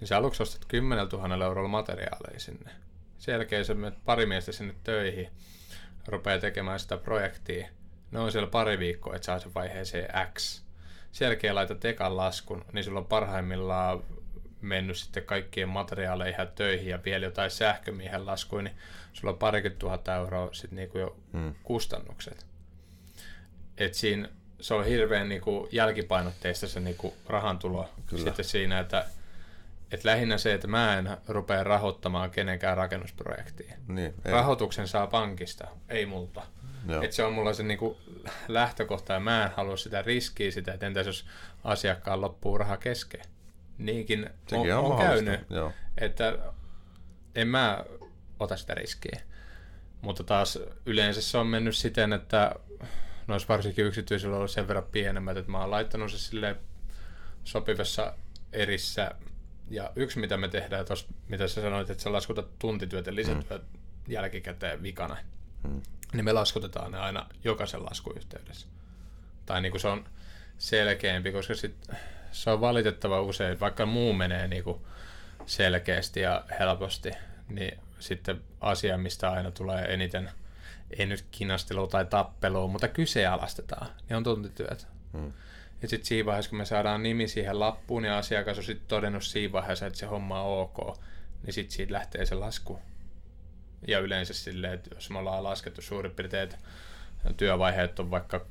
[0.00, 2.70] niin sä aluksi ostat 10 000 eurolla materiaaleja sinne.
[3.18, 5.28] Sen jälkeen sä menet pari miestä sinne töihin,
[6.08, 7.68] rupeaa tekemään sitä projektia.
[8.10, 10.62] Ne on siellä pari viikkoa, että saa sen vaiheeseen X.
[11.12, 14.02] Sen jälkeen laitat ekan laskun, niin sulla on parhaimmillaan
[14.60, 18.76] mennyt sitten kaikkien materiaaleihin ja töihin ja vielä jotain sähkömiehen laskuja, niin
[19.12, 21.54] sulla on parikymmentä tuhatta euroa sitten niinku jo Hmm.
[21.62, 22.46] kustannukset.
[23.78, 24.28] Et siinä
[24.60, 28.24] se on hirveän niinku jälkipainotteista se niinku rahantulo Kyllä.
[28.24, 29.06] sitten siinä, että
[29.94, 33.74] et lähinnä se, että mä en rupea rahoittamaan kenenkään rakennusprojektia.
[33.88, 34.32] Niin, ei.
[34.32, 36.42] Rahoituksen saa pankista, ei multa.
[36.88, 37.02] Joo.
[37.02, 37.98] Et se on mulla se niinku
[38.48, 41.26] lähtökohta ja mä en halua sitä riskiä sitä, että entäs jos
[41.64, 43.20] asiakkaan loppuu raha kesken.
[43.78, 45.72] Niinkin on, Sekin on on käynyt, joo.
[45.98, 46.38] että
[47.34, 47.84] en mä
[48.40, 49.20] ota sitä riskiä.
[50.00, 52.54] Mutta taas yleensä se on mennyt siten, että
[53.26, 56.56] noissa varsinkin yksityisillä on ollut sen verran pienemmät, että mä oon laittanut se sille
[57.44, 58.14] sopivassa
[58.52, 59.14] erissä.
[59.70, 63.62] Ja yksi, mitä me tehdään tuossa, mitä sä sanoit, että sä laskutat tuntityöt ja lisätyöt
[63.62, 63.78] mm.
[64.12, 65.16] jälkikäteen vikana,
[65.68, 65.82] Mm.
[66.12, 68.66] niin me laskutetaan ne aina jokaisen laskuyhteydessä.
[69.46, 70.04] Tai niin kuin se on
[70.58, 71.90] selkeämpi, koska sit
[72.32, 74.80] se on valitettava usein, vaikka muu menee niin kuin
[75.46, 77.10] selkeästi ja helposti,
[77.48, 80.30] niin sitten asia, mistä aina tulee eniten,
[80.98, 84.86] ei nyt kinastelua tai tappelua, mutta kyseenalaistetaan, niin on tuntityöt.
[85.12, 85.32] Hmm.
[85.84, 89.24] Ja sitten siinä vaiheessa, kun me saadaan nimi siihen lappuun ja asiakas on sitten todennut
[89.24, 90.98] siinä vaiheessa, että se homma on ok,
[91.42, 92.78] niin sitten siitä lähtee se lasku.
[93.88, 96.58] Ja yleensä silleen, että jos me ollaan laskettu suurin piirtein, että
[97.36, 98.46] työvaiheet on vaikka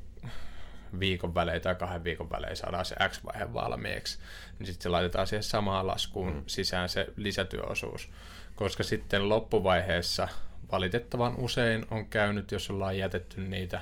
[0.99, 4.19] viikon välein tai kahden viikon välein saadaan se X-vaihe valmiiksi,
[4.59, 6.43] niin sitten se laitetaan siihen samaan laskuun mm.
[6.47, 8.09] sisään se lisätyöosuus.
[8.55, 10.27] Koska sitten loppuvaiheessa
[10.71, 13.81] valitettavan usein on käynyt, jos ollaan jätetty niitä,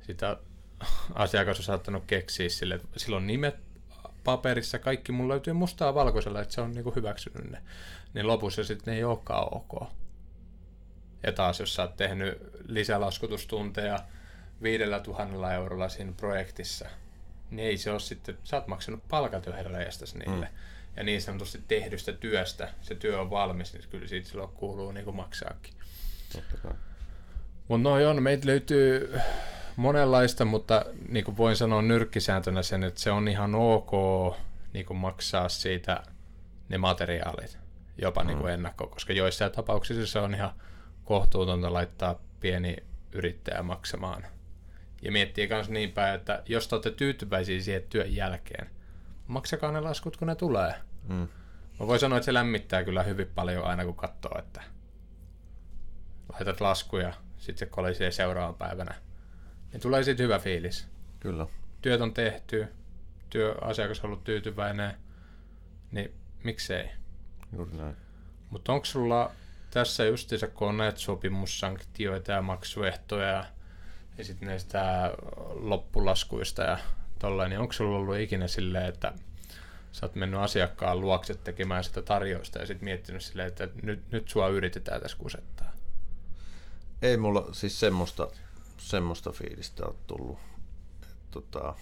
[0.00, 0.36] sitä
[1.14, 3.56] asiakas on saattanut keksiä sille, että sillä on nimet
[4.24, 7.62] paperissa, kaikki mun löytyy mustaa valkoisella, että se on niinku hyväksynyt ne.
[8.14, 9.88] Niin lopussa sitten ne ei olekaan ok.
[11.22, 13.98] Ja taas jos sä oot tehnyt lisälaskutustunteja
[14.62, 16.88] viidellä tuhannella eurolla siinä projektissa,
[17.50, 19.52] niin ei se ole sitten, sä oot maksanut palkat jo
[20.14, 20.46] niille.
[20.46, 20.56] Mm.
[20.96, 25.04] Ja niin sanotusti tehdystä työstä, se työ on valmis, niin kyllä siitä silloin kuuluu niin
[25.04, 25.74] kuin maksaakin.
[27.68, 29.14] Mutta noin on, meitä löytyy
[29.78, 33.90] monenlaista, mutta niin kuin voin sanoa nyrkkisääntönä sen, että se on ihan ok
[34.72, 36.02] niin kuin maksaa siitä
[36.68, 37.58] ne materiaalit
[38.02, 40.52] jopa niin kuin ennakko, koska joissain tapauksissa se on ihan
[41.04, 42.76] kohtuutonta laittaa pieni
[43.12, 44.26] yrittäjä maksamaan.
[45.02, 48.70] Ja miettii myös niin päin, että jos te olette tyytyväisiä siihen työn jälkeen,
[49.26, 50.74] maksakaa ne laskut, kun ne tulee.
[51.08, 51.28] Mm.
[51.80, 54.62] Mä voin sanoa, että se lämmittää kyllä hyvin paljon aina, kun katsoo, että
[56.32, 59.07] laitat laskuja, sitten se kolisee seuraavan päivänä.
[59.72, 60.88] Niin tulee siitä hyvä fiilis.
[61.20, 61.46] Kyllä.
[61.82, 62.66] Työt on tehty,
[63.30, 64.94] työasiakas on ollut tyytyväinen,
[65.92, 66.12] niin
[66.44, 66.90] miksei.
[67.52, 67.96] Juuri näin.
[68.50, 69.30] Mutta onko sulla
[69.70, 73.44] tässä justiinsa, kun on näitä sopimussanktioita ja maksuehtoja ja,
[74.18, 75.12] ja sitten näistä
[75.54, 76.78] loppulaskuista ja
[77.18, 79.12] tollain, niin onko sulla ollut ikinä silleen, että
[79.92, 84.28] sä oot mennyt asiakkaan luokse tekemään sitä tarjousta ja sitten miettinyt silleen, että nyt, nyt
[84.28, 85.72] sua yritetään tässä kusettaa?
[87.02, 88.28] Ei mulla siis semmoista,
[88.80, 90.38] semmoista fiilistä ole tullut.
[91.02, 91.74] Et, tota,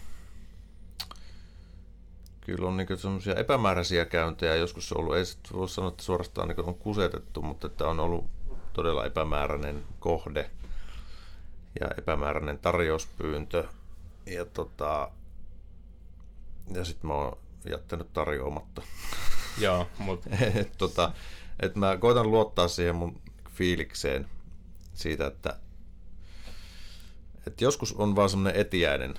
[2.40, 4.55] kyllä on niinku semmoisia epämääräisiä käyntejä.
[4.55, 8.01] Joskus on ollut, ei sit voi sanoa, että suorastaan niinku on kusetettu, mutta että on
[8.01, 8.24] ollut
[8.72, 10.51] todella epämääräinen kohde
[11.80, 13.64] ja epämääräinen tarjouspyyntö.
[14.26, 15.11] Ja, tota,
[16.74, 17.38] ja sitten mä oon
[17.70, 18.82] jättänyt tarjoamatta.
[19.59, 20.30] Joo, mutta
[20.61, 21.12] et, tota,
[21.61, 23.20] et mä koitan luottaa siihen mun
[23.51, 24.28] fiilikseen
[24.94, 25.57] siitä, että,
[27.47, 29.14] että joskus on vaan semmoinen etiäinen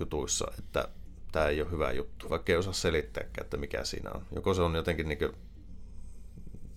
[0.00, 0.88] jutuissa, että
[1.32, 4.26] tämä ei ole hyvä juttu, vaikka ei osaa selittääkään, että mikä siinä on.
[4.34, 5.18] Joko se on jotenkin niin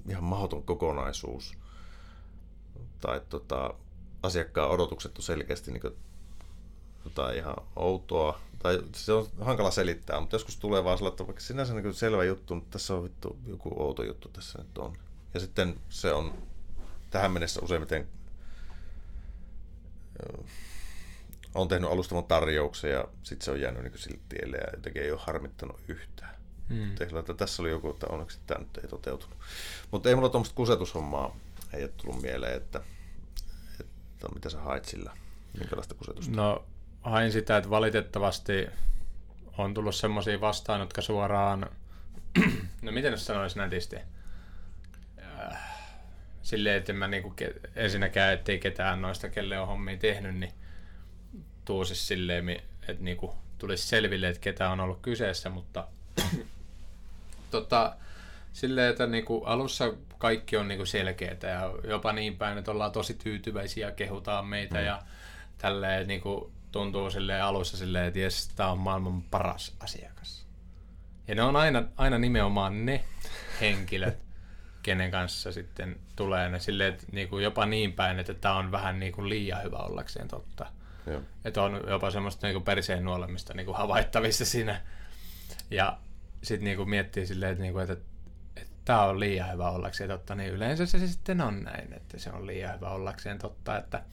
[0.09, 1.53] ihan mahdoton kokonaisuus,
[3.01, 3.73] tai tota,
[4.23, 5.95] asiakkaan odotukset on selkeästi niin
[7.05, 11.41] jotain ihan outoa, tai se on hankala selittää, mutta joskus tulee vaan sellainen, että vaikka
[11.41, 14.97] sinänsä niin selvä juttu, mutta tässä on vittu joku outo juttu tässä nyt on.
[15.33, 16.33] Ja sitten se on
[17.09, 18.07] tähän mennessä useimmiten
[21.55, 25.11] on tehnyt alustavan tarjouksen ja sitten se on jäänyt niin sille tielle ja jotenkin ei
[25.11, 26.35] ole harmittanut yhtään.
[26.69, 26.91] Hmm.
[27.19, 29.37] Että tässä oli joku, että onneksi tämä nyt ei toteutunut.
[29.91, 31.35] Mutta ei mulla tuommoista kusetushommaa
[31.73, 32.81] ei ole tullut mieleen, että,
[33.79, 35.11] että mitä sä hait sillä,
[35.59, 36.35] minkälaista kusetusta?
[36.35, 36.65] No
[37.01, 38.67] hain sitä, että valitettavasti
[39.57, 41.69] on tullut semmoisia vastaan, jotka suoraan,
[42.81, 43.95] no miten jos sanoisi nätisti,
[45.43, 45.57] Äh,
[46.41, 47.33] silleen, että mä niinku,
[47.75, 50.53] ensinnäkään, ettei ketään noista, kelle on hommia tehnyt, niin
[51.65, 55.87] tuu siis silleen, että niinku, tulisi selville, että ketä on ollut kyseessä, mutta
[57.51, 57.95] tota,
[58.53, 63.13] silleen, että niinku, alussa kaikki on niinku selkeää ja jopa niin päin, että ollaan tosi
[63.13, 64.85] tyytyväisiä ja kehutaan meitä mm.
[64.85, 65.01] ja
[65.57, 70.45] tälleen niinku, tuntuu silleen alussa silleen, että jes, tää on maailman paras asiakas.
[71.27, 73.03] Ja ne on aina, aina nimenomaan ne
[73.61, 74.17] henkilöt,
[74.83, 78.99] kenen kanssa sitten tulee ne silleen, että niinku jopa niin päin, että tämä on vähän
[78.99, 80.65] niinku liian hyvä ollakseen totta.
[81.45, 84.81] Että on jopa semmoista niinku perseen nuolemista niinku havaittavissa siinä.
[85.71, 85.97] Ja
[86.43, 87.97] sitten niinku miettii silleen, että, niinku, että,
[88.55, 92.31] että tämä on liian hyvä ollakseen totta, niin yleensä se sitten on näin, että se
[92.31, 94.03] on liian hyvä ollakseen totta, että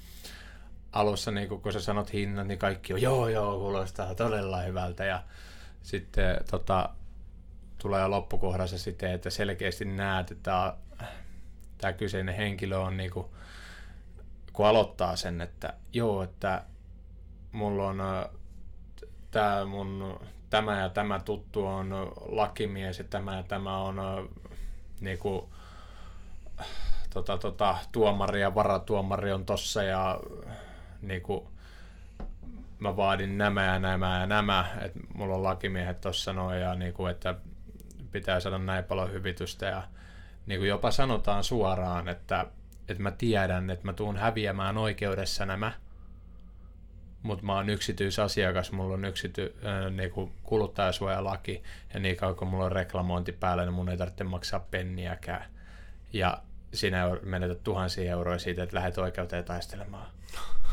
[0.92, 5.22] alussa niinku, kun sä sanot hinnan, niin kaikki on joo joo, kuulostaa todella hyvältä ja
[5.82, 6.88] sitten tota,
[7.78, 10.76] tulee loppukohdassa sitten, että selkeästi näet, että
[11.78, 13.34] tämä kyseinen henkilö on niinku,
[14.52, 16.64] kun aloittaa sen, että joo, että
[17.52, 18.02] mulla on
[19.30, 23.96] tämä mun tämä ja tämä tuttu on lakimies ja tämä ja tämä on
[25.00, 25.52] niinku,
[27.14, 30.20] tota, tota, tuomari ja varatuomari on tossa ja
[31.02, 31.50] niinku,
[32.78, 37.06] mä vaadin nämä ja nämä ja nämä, että mulla on lakimiehet tossa noin ja niinku,
[37.06, 37.34] että
[38.12, 39.82] pitää saada näin paljon hyvitystä ja
[40.46, 42.46] niin kuin jopa sanotaan suoraan, että,
[42.88, 45.72] että mä tiedän, että mä tuun häviämään oikeudessa nämä,
[47.22, 51.62] mutta mä oon yksityisasiakas, mulla on yksity, äh, niin kuin kuluttajasuojalaki
[51.94, 55.44] ja niin kauan kun mulla on reklamointi päällä, niin mun ei tarvitse maksaa penniäkään.
[56.12, 56.42] Ja
[56.74, 60.06] sinä menetät tuhansia euroja siitä, että lähdet oikeuteen taistelemaan.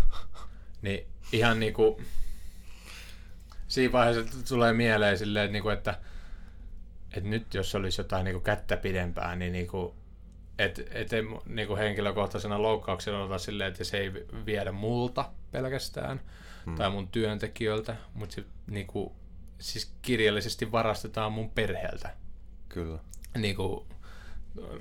[0.81, 2.05] niin ihan niin kuin,
[3.67, 5.99] siinä vaiheessa tulee mieleen silleen, että, niin kuin, että
[7.13, 9.67] että nyt jos olisi jotain niin kuin kättä pidempää, niin, niin
[10.59, 14.13] kuin, et, ei niin kuin henkilökohtaisena loukkauksena ota silleen, että se ei
[14.45, 16.21] viedä multa pelkästään
[16.65, 16.75] hmm.
[16.75, 19.11] tai mun työntekijöiltä, mutta se niin kuin,
[19.59, 22.15] siis kirjallisesti varastetaan mun perheeltä.
[22.69, 22.99] Kyllä.
[23.37, 23.85] Niin kuin,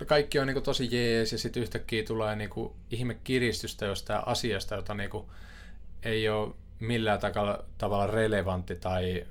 [0.07, 4.23] kaikki on niin kuin, tosi jees ja sitten yhtäkkiä tulee niin kuin, ihme kiristystä jostain
[4.27, 5.27] asiasta, jota niin kuin,
[6.03, 7.21] ei ole millään
[7.79, 9.27] tavalla relevantti tai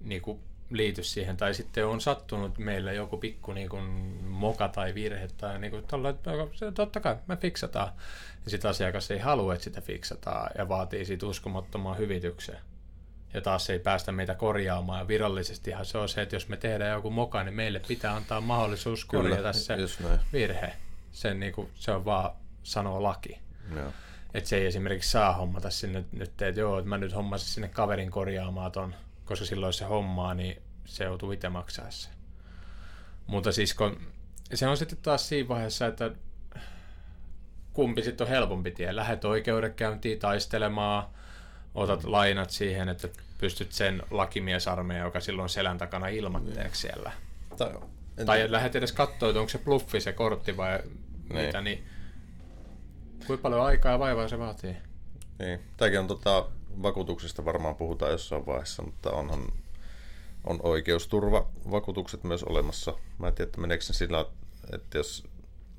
[0.00, 0.40] niin kuin,
[0.70, 3.84] liity siihen, tai sitten on sattunut meillä joku pikku niin kuin
[4.24, 6.14] moka tai virhe, tai niin kuin, tolla,
[6.52, 7.92] se, totta kai me fiksataan.
[8.44, 12.58] Ja sitten asiakas ei halua, että sitä fiksataan, ja vaatii siitä uskomattoman hyvityksen.
[13.34, 16.56] Ja taas se ei päästä meitä korjaamaan, ja virallisestihan se on se, että jos me
[16.56, 20.72] tehdään joku moka, niin meille pitää antaa mahdollisuus korjata Kyllä, se virhe.
[21.12, 22.30] Sen, niin kuin, se on vaan
[22.62, 23.38] sanoo laki.
[23.76, 23.92] Joo.
[24.34, 27.68] Että se ei esimerkiksi saa hommata sinne nyt, että joo, että mä nyt hommasin sinne
[27.68, 28.94] kaverin korjaamaan ton
[29.24, 32.08] koska silloin se hommaa, niin se joutuu itse maksaa se.
[33.26, 34.00] Mutta siis kun,
[34.54, 36.10] se on sitten taas siinä vaiheessa, että
[37.72, 38.96] kumpi sitten on helpompi tie.
[38.96, 41.06] Lähet oikeudenkäyntiin taistelemaan,
[41.74, 42.12] otat mm.
[42.12, 43.08] lainat siihen, että
[43.38, 47.12] pystyt sen lakimiesarmeen, joka silloin selän takana ilmatteeksi siellä.
[47.56, 47.74] Tai,
[48.26, 50.78] tai lähdet edes katsoa, että onko se bluffi se kortti vai
[51.28, 51.46] niin.
[51.46, 51.86] mitä, niin
[53.26, 54.76] kuinka paljon aikaa ja vaivaa se vaatii?
[55.38, 55.60] Niin.
[55.76, 56.46] Tämäkin on tota,
[56.82, 59.40] vakuutuksista varmaan puhutaan jossain vaiheessa, mutta onhan
[60.46, 62.94] on oikeusturvavakuutukset myös olemassa.
[63.18, 64.26] Mä en tiedä, että meneekö sillä,
[64.72, 65.24] että jos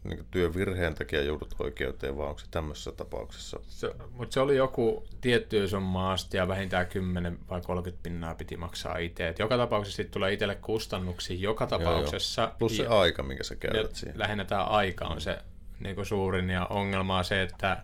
[0.04, 3.60] niin työvirheen takia joudut oikeuteen, vai onko se tämmöisessä tapauksessa?
[3.68, 8.58] Se, mutta se oli joku tietty summa asti ja vähintään 10 vai 30 pinnaa piti
[8.58, 9.28] maksaa itse.
[9.28, 12.42] Et joka tapauksessa siitä tulee itselle kustannuksia joka tapauksessa.
[12.42, 12.58] Joo, joo.
[12.60, 14.20] Plus se ja, aika, minkä sä käytät siihen.
[14.20, 15.38] Lähinnä tämä aika on se
[15.80, 17.84] niin kuin suurin ja ongelma on se, että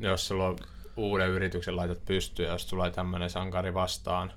[0.00, 0.58] jos sulla on
[0.96, 4.32] uuden yrityksen laitat pystyyn, jos tulee tämmöinen sankari vastaan,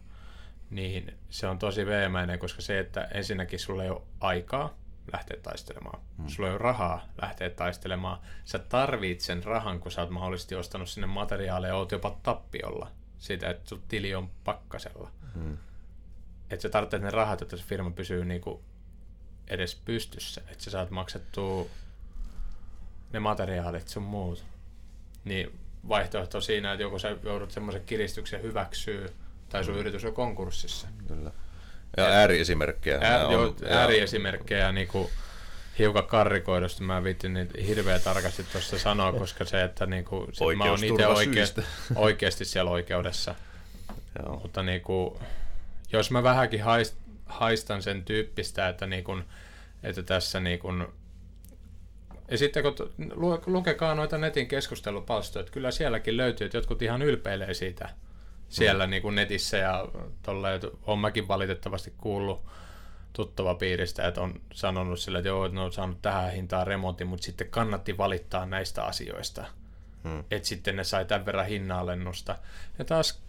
[0.69, 4.73] niin se on tosi veemäinen, koska se, että ensinnäkin sulla ei ole aikaa
[5.13, 5.99] lähteä taistelemaan.
[6.17, 6.27] Hmm.
[6.27, 8.19] Sulla ei ole rahaa lähteä taistelemaan.
[8.45, 12.91] Sä tarvit sen rahan, kun sä oot mahdollisesti ostanut sinne materiaaleja ja oot jopa tappiolla
[13.17, 15.11] siitä, että sun tili on pakkasella.
[15.33, 15.57] Hmm.
[16.49, 18.63] Että sä tarvitset ne rahat, että se firma pysyy niinku
[19.47, 20.41] edes pystyssä.
[20.51, 21.65] Että sä saat maksettua
[23.13, 24.45] ne materiaalit sun muut.
[25.23, 25.59] Niin
[25.89, 29.09] vaihtoehto siinä, että joko sä joudut semmoisen kiristyksen hyväksyä,
[29.49, 29.79] tai sun mm.
[29.79, 30.87] yritys on konkurssissa.
[31.07, 31.31] Kyllä.
[31.97, 32.99] Ja ääriesimerkkejä.
[33.01, 35.09] Ää, on, joo, ääriesimerkkejä niin kuin
[35.79, 36.83] hiukan karrikoidusti.
[36.83, 41.07] Mä viittin niitä hirveän tarkasti tuossa sanoa, koska se, että niinku, sit mä oon itse
[41.07, 41.61] oikeasti,
[41.95, 43.35] oikeasti siellä oikeudessa.
[44.23, 44.39] Joo.
[44.39, 45.19] Mutta niinku,
[45.93, 49.19] jos mä vähänkin haist, haistan sen tyyppistä, että, niinku,
[49.83, 50.67] että tässä niinku,
[52.31, 52.75] ja sitten kun
[53.13, 57.89] lu, lukekaa noita netin keskustelupalstoja, että kyllä sielläkin löytyy, että jotkut ihan ylpeilee siitä
[58.49, 58.89] siellä mm.
[58.89, 59.87] niin kuin netissä ja
[60.23, 62.45] tolle, on mäkin valitettavasti kuullut
[63.13, 67.25] tuttava piiristä, että on sanonut sille, että joo, ne on saanut tähän hintaan remontin, mutta
[67.25, 69.45] sitten kannatti valittaa näistä asioista.
[70.03, 70.23] Hmm.
[70.31, 72.35] Että sitten ne sai tämän verran hinnalennusta.
[72.79, 73.21] Ja taas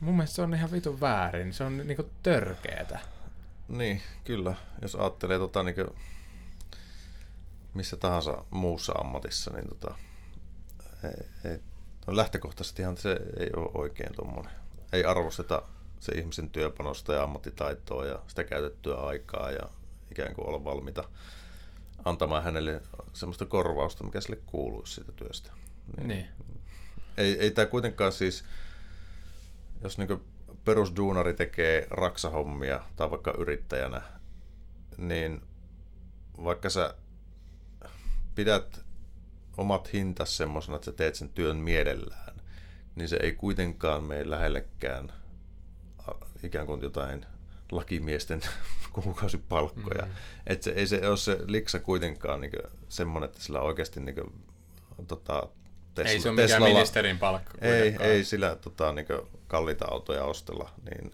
[0.00, 1.52] mun mielestä se on ihan vitun väärin.
[1.52, 2.98] Se on niinku törkeetä.
[3.68, 4.54] Niin, kyllä.
[4.82, 5.96] Jos ajattelee tota niinku
[7.78, 9.94] missä tahansa muussa ammatissa, niin tota,
[11.04, 11.58] ei, ei,
[12.06, 14.52] no lähtökohtaisestihan se ei ole oikein tuommoinen.
[14.92, 15.62] Ei arvosteta
[16.00, 19.68] se ihmisen työpanosta ja ammattitaitoa ja sitä käytettyä aikaa ja
[20.10, 21.04] ikään kuin olla valmiita
[22.04, 25.52] antamaan hänelle sellaista korvausta, mikä sille kuuluisi siitä työstä.
[25.96, 26.08] Niin.
[26.08, 26.28] niin.
[27.16, 28.44] Ei, ei tämä kuitenkaan siis,
[29.82, 30.20] jos niin
[30.64, 34.02] perusduunari tekee raksahommia tai vaikka yrittäjänä,
[34.96, 35.42] niin
[36.44, 36.94] vaikka sä
[38.38, 38.80] pidät
[39.56, 42.36] omat hintas semmoisena, että sä teet sen työn mielellään,
[42.94, 45.12] niin se ei kuitenkaan mene lähellekään
[46.42, 47.26] ikään kuin jotain
[47.72, 48.40] lakimiesten
[48.92, 50.02] kuukausipalkkoja.
[50.02, 50.16] Mm-hmm.
[50.46, 52.52] Että se, ei se ole se liksa kuitenkaan niin
[52.88, 54.44] semmoinen, että sillä oikeasti niin kuin,
[55.06, 55.48] tota,
[55.94, 59.06] Tesla, ei se ole mikään Teslalla, ministerin palkka Ei, ei sillä tota, niin
[59.46, 60.70] kalliita autoja ostella.
[60.90, 61.12] Niin...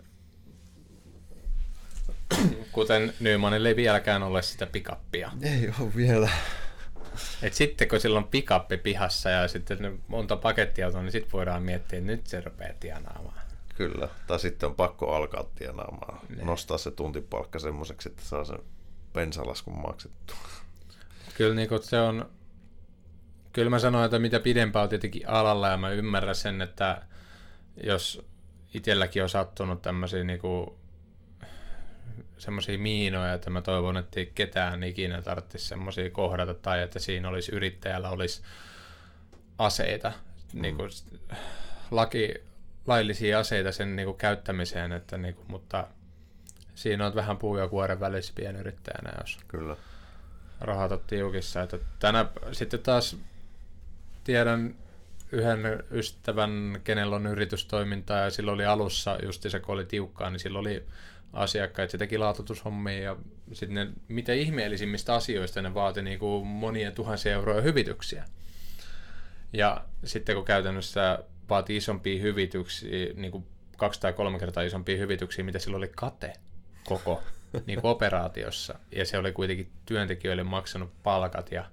[2.72, 5.32] Kuten Nymanille ei vieläkään ole sitä pikappia.
[5.42, 6.30] Ei ole vielä.
[7.42, 11.98] Et sitten kun sillä on pikappi pihassa ja sitten monta pakettiautoa, niin sitten voidaan miettiä,
[11.98, 13.40] että nyt se rupeaa tienaamaan.
[13.74, 16.20] Kyllä, tai sitten on pakko alkaa tienaamaan.
[16.36, 16.44] Ne.
[16.44, 18.58] Nostaa se tuntipalkka semmoiseksi, että saa sen
[19.12, 20.36] bensalaskun maksettua.
[21.36, 22.30] Kyllä niin se on,
[23.52, 27.02] kyllä mä sanoin, että mitä pidempään on tietenkin alalla ja mä ymmärrän sen, että
[27.84, 28.26] jos
[28.74, 30.40] itselläkin on sattunut tämmöisiä niin
[32.38, 37.28] semmoisia miinoja, että mä toivon, että ei ketään ikinä tarvitsisi semmoisia kohdata tai että siinä
[37.28, 38.42] olisi yrittäjällä olisi
[39.58, 40.12] aseita,
[40.52, 40.62] mm.
[40.62, 40.90] niin kuin
[41.90, 42.34] laki,
[42.86, 45.86] laillisia aseita sen niin kuin käyttämiseen, että niin kuin, mutta
[46.74, 49.76] siinä on vähän puu ja kuoren välissä pienyrittäjänä, jos Kyllä.
[50.60, 51.62] rahat on tiukissa.
[51.62, 53.16] Että tänä, sitten taas
[54.24, 54.74] tiedän
[55.32, 60.40] yhden ystävän, kenellä on yritystoimintaa ja silloin oli alussa, just se kun oli tiukkaa, niin
[60.40, 60.84] silloin oli
[61.34, 63.16] asiakkaita, se teki laatutushommia ja
[63.52, 68.24] sitten ne mitä ihmeellisimmistä asioista ne vaati niin kuin monien tuhansia euroja hyvityksiä.
[69.52, 71.18] Ja sitten kun käytännössä
[71.48, 76.32] vaati isompia hyvityksiä, niin kuin kaksi tai kolme kertaa isompia hyvityksiä, mitä sillä oli kate
[76.84, 77.22] koko
[77.66, 78.78] niin kuin operaatiossa.
[78.92, 81.64] Ja se oli kuitenkin työntekijöille maksanut palkat ja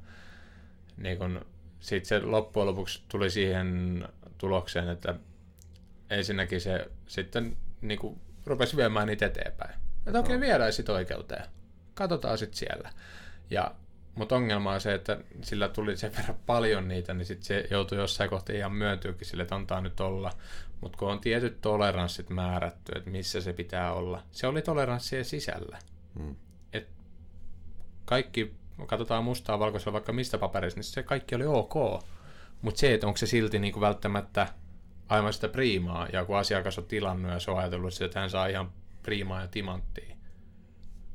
[0.98, 1.40] niin kuin,
[1.80, 4.08] sitten se loppujen lopuksi tuli siihen
[4.38, 5.16] tulokseen, että
[6.10, 9.76] ensinnäkin se sitten niin kuin, rupesi viemään niitä eteenpäin.
[10.08, 11.46] Että okei, okay, viedään sitten oikeuteen.
[11.94, 12.90] Katsotaan sitten siellä.
[13.50, 13.76] Ja,
[14.16, 17.98] mutta ongelma on se, että sillä tuli sen verran paljon niitä, niin sitten se joutui
[17.98, 20.32] jossain kohtaa ihan myöntyykin sille, että antaa nyt olla.
[20.82, 24.24] Mutta kun on tietyt toleranssit määrätty, että missä se pitää olla.
[24.32, 25.80] Se oli toleranssien sisällä.
[26.20, 26.36] Hmm.
[26.74, 26.88] Et
[28.06, 28.54] kaikki,
[28.88, 32.04] katsotaan mustaa valkoisella vaikka mistä paperissa, niin se kaikki oli ok.
[32.62, 34.48] Mutta se, että onko se silti niinku välttämättä
[35.12, 38.48] aivan sitä priimaa, ja kun asiakas on tilannut ja se on ajatellut, että hän saa
[38.48, 38.72] ihan
[39.04, 40.16] priimaa ja timanttia,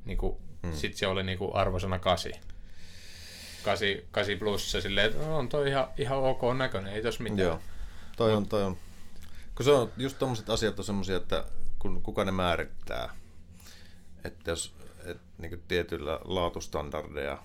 [0.05, 0.73] niin kuin, hmm.
[0.73, 2.33] sitten se oli niin kuin arvosana kasi.
[3.65, 7.41] Kasi, kasi plussa silleen, että no, on toi ihan, ihan ok näköinen, ei tos mitään.
[7.41, 7.61] Joo,
[8.17, 8.77] toi on, toi on.
[9.55, 11.45] Kun se on, just tommoset asiat on semmosia, että
[11.79, 13.15] kun kuka ne määrittää,
[14.25, 14.75] että jos
[15.05, 17.39] et, niin tietyillä laatustandardeja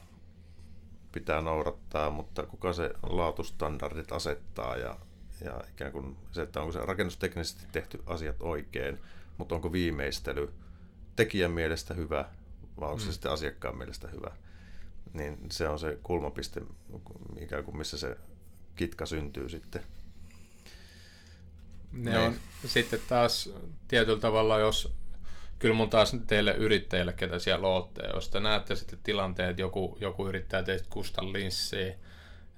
[1.12, 4.98] pitää noudattaa, mutta kuka se laatustandardit asettaa ja
[5.46, 9.00] ja ikään kuin se, että onko se rakennusteknisesti tehty asiat oikein,
[9.38, 10.54] mutta onko viimeistely
[11.16, 12.26] tekijän mielestä hyvä
[12.80, 13.06] vai onko mm.
[13.06, 14.32] se sitten asiakkaan mielestä hyvä,
[15.14, 16.62] niin se on se kulmapiste,
[17.40, 18.18] ikään kuin missä se
[18.76, 19.84] kitka syntyy sitten.
[21.92, 22.36] Ne on
[22.66, 23.50] sitten taas
[23.88, 24.94] tietyllä tavalla, jos
[25.60, 29.98] kyllä mun taas teille yrittäjille, ketä siellä olette, jos te näette sitten tilanteen, että joku,
[30.02, 31.96] joku yrittää teistä kustan linssiä,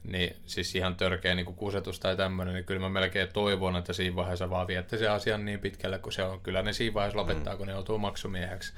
[0.03, 4.15] niin siis ihan törkeä niin kusetus tai tämmöinen, niin kyllä mä melkein toivon, että siinä
[4.15, 6.41] vaiheessa vaan viette se asian niin pitkälle kuin se on.
[6.41, 7.57] Kyllä ne siinä vaiheessa lopettaa, mm.
[7.57, 8.73] kun ne joutuu maksumieheksi.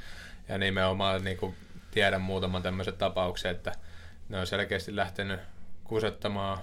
[0.49, 1.55] Ja nimenomaan niin kuin
[1.91, 3.71] tiedän muutaman tämmöisen tapauksen, että
[4.29, 5.39] ne on selkeästi lähtenyt
[5.83, 6.57] kusettamaan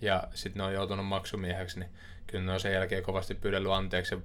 [0.00, 1.90] ja sitten ne on joutunut maksumieheksi, niin
[2.26, 4.18] kyllä ne on sen jälkeen kovasti pyydellyt anteeksi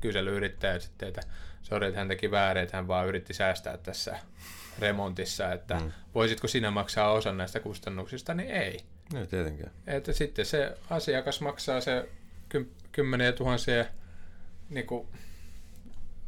[0.00, 1.22] kyselyyrittäjät sitten, että
[1.62, 4.18] sori, että hän teki väärin, että hän vaan yritti säästää tässä
[4.78, 5.92] remontissa, että mm.
[6.14, 8.80] voisitko sinä maksaa osan näistä kustannuksista, niin ei.
[9.12, 9.70] No tietenkään.
[9.86, 12.08] Että sitten se asiakas maksaa se
[12.48, 13.84] ky- kymmeniä tuhansia,
[14.70, 15.08] niin kuin,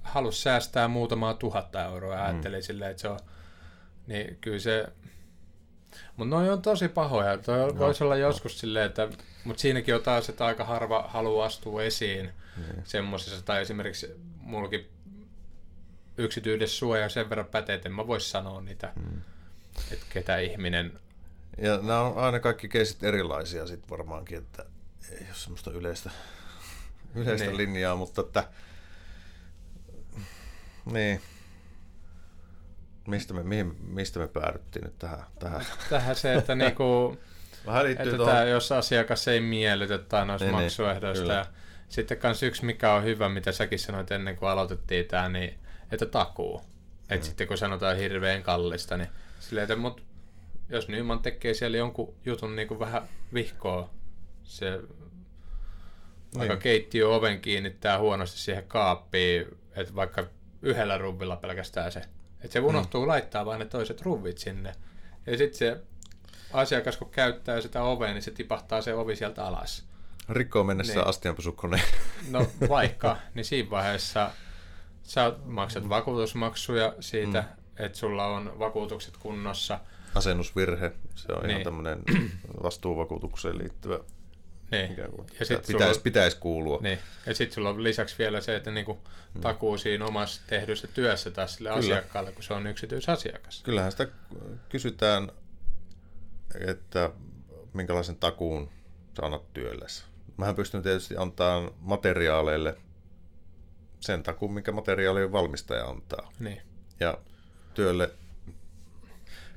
[0.03, 2.62] halusi säästää muutamaa tuhatta euroa, ja ajatteli mm.
[2.62, 3.18] silleen, että se on,
[4.07, 4.86] niin kyllä se,
[6.16, 7.38] mutta noin on tosi pahoja.
[7.38, 8.59] Toi no, voisi olla joskus no.
[8.59, 9.09] silleen, että,
[9.45, 12.82] mutta siinäkin on taas, että aika harva haluaa astua esiin mm.
[12.84, 14.93] semmoisessa, tai esimerkiksi mullakin
[16.18, 19.20] yksityisessä suoja sen verran pätee, että en mä voisi sanoa niitä, mm.
[19.92, 21.00] että ketä ihminen...
[21.58, 24.64] Ja nämä on aina kaikki keisit erilaisia sitten varmaankin, että
[25.10, 26.10] ei ole semmoista yleistä,
[27.14, 27.56] yleistä niin.
[27.56, 28.44] linjaa, mutta että
[30.92, 31.20] niin,
[33.08, 35.24] Mistä me, mihin, mistä me päädyttiin nyt tähän?
[35.38, 37.18] Tähän, tähän se, että, niinku,
[37.66, 41.24] Vähän että tämä, jos asiakas ei miellytä tai noista niin, niin maksuehdoista.
[41.24, 41.46] Niin, ja
[41.88, 45.58] sitten kans yksi, mikä on hyvä, mitä säkin sanoit ennen kuin aloitettiin tämä, niin
[45.95, 46.62] että takuu.
[47.03, 47.22] Että mm.
[47.22, 49.09] sitten kun sanotaan hirveän kallista, niin
[49.40, 50.03] silleen, että mut,
[50.68, 53.90] jos Nyman tekee siellä jonkun jutun niin kuin vähän vihkoa,
[54.45, 54.88] se niin.
[56.38, 60.26] vaikka keittiö oven kiinnittää huonosti siihen kaappiin, että vaikka
[60.62, 62.03] yhdellä ruvilla pelkästään se
[62.45, 63.09] että se unohtuu mm.
[63.09, 64.72] laittaa vain ne toiset ruvit sinne.
[65.26, 65.80] Ja sitten se
[66.53, 69.84] asiakas, kun käyttää sitä ovea, niin se tipahtaa se ovi sieltä alas.
[70.28, 71.07] Rikkoo mennessä niin.
[71.07, 71.84] astianpesukoneen.
[72.30, 74.30] No vaikka, niin siinä vaiheessa
[75.05, 77.84] sä maksat vakuutusmaksuja siitä, mm.
[77.84, 79.80] että sulla on vakuutukset kunnossa.
[80.14, 81.50] Asennusvirhe, se on niin.
[81.50, 82.02] ihan tämmöinen
[82.62, 83.98] vastuuvakuutukseen liittyvä
[84.70, 84.96] niin.
[85.40, 86.78] ja sit pitäisi, sulla, pitäisi kuulua.
[86.82, 86.98] Niin.
[87.26, 88.98] Ja sitten sulla on lisäksi vielä se, että niinku
[89.34, 89.40] mm.
[89.40, 91.80] takuu siinä omassa tehdyssä työssä taas sille Kyllä.
[91.80, 93.62] asiakkaalle, kun se on yksityisasiakas.
[93.62, 94.09] Kyllähän sitä
[94.68, 95.32] kysytään,
[96.68, 97.11] että
[97.72, 98.70] minkälaisen takuun
[99.16, 100.05] sä annat työllesi.
[100.36, 102.76] Mähän pystyn tietysti antaa materiaaleille
[104.05, 106.32] sen takuun, minkä materiaalien valmistaja antaa.
[106.40, 106.62] Niin.
[107.00, 107.18] Ja
[107.74, 108.11] työlle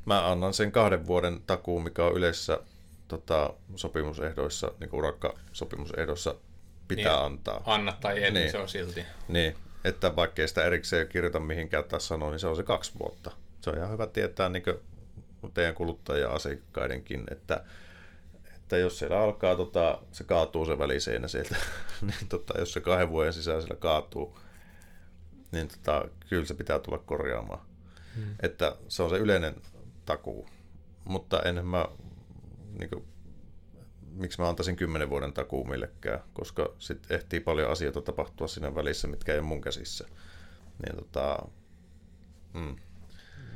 [0.05, 2.59] mä annan sen kahden vuoden takuun, mikä on yleensä
[3.07, 6.35] tota, sopimusehdoissa, niin kuin urakkasopimusehdoissa
[6.87, 7.61] pitää niin, antaa.
[7.65, 9.05] Anna tai ei, niin, se on silti.
[9.27, 13.31] Niin, että vaikka sitä erikseen kirjoita mihinkään tässä sanoa, niin se on se kaksi vuotta.
[13.61, 14.63] Se on ihan hyvä tietää niin
[15.53, 17.63] teidän kuluttaja-asiakkaidenkin, että,
[18.67, 21.55] että jos siellä alkaa, tota, se kaatuu se väliseinä sieltä,
[22.01, 24.39] niin tota, jos se kahden vuoden sisällä siellä kaatuu,
[25.51, 27.59] niin tota, kyllä se pitää tulla korjaamaan.
[28.15, 28.35] Hmm.
[28.41, 29.55] Että se on se yleinen
[30.05, 30.47] takuu.
[31.03, 31.85] Mutta enhän mä
[32.79, 33.05] niin kuin,
[34.11, 39.07] miksi mä antaisin kymmenen vuoden takuu millekään, koska sitten ehtii paljon asioita tapahtua siinä välissä,
[39.07, 40.07] mitkä ei ole mun käsissä.
[40.85, 41.45] Niin tota,
[42.53, 42.75] mm.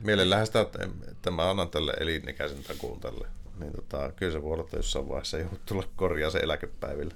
[0.02, 0.66] Mielellähän sitä,
[1.12, 3.41] että mä annan tälle elinikäisen takuun tälle.
[3.60, 7.16] Niin tota, kyllä se voi olla, että jossain vaiheessa ei tulla korjaa se eläkepäivillä.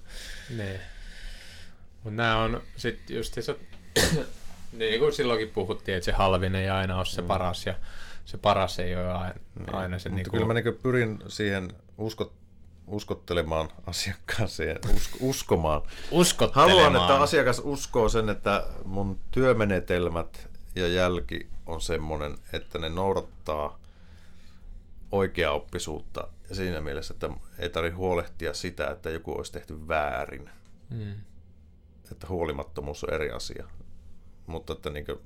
[0.57, 0.79] Niin.
[2.03, 3.55] Mutta nämä on sitten just se,
[4.71, 7.27] niin kuin silloinkin puhuttiin, että se halvin ei aina ole se mm.
[7.27, 7.75] paras ja
[8.25, 9.75] se paras ei ole aina, niin.
[9.75, 10.09] aina se.
[10.09, 10.31] Mutta niin kuin...
[10.31, 12.33] kyllä mä niin pyrin siihen uskot,
[12.87, 15.81] uskottelemaan asiakkaaseen, usk, uskomaan.
[16.11, 16.77] Uskottelemaan.
[16.77, 23.79] Haluan, että asiakas uskoo sen, että mun työmenetelmät ja jälki on semmoinen, että ne noudattaa
[25.11, 27.29] oikeaoppisuutta ja siinä mielessä, että
[27.59, 30.49] ei tarvitse huolehtia sitä, että joku olisi tehty väärin.
[30.89, 31.13] Mm.
[32.11, 33.67] Että huolimattomuus on eri asia.
[34.47, 35.19] Mutta että niin kuin,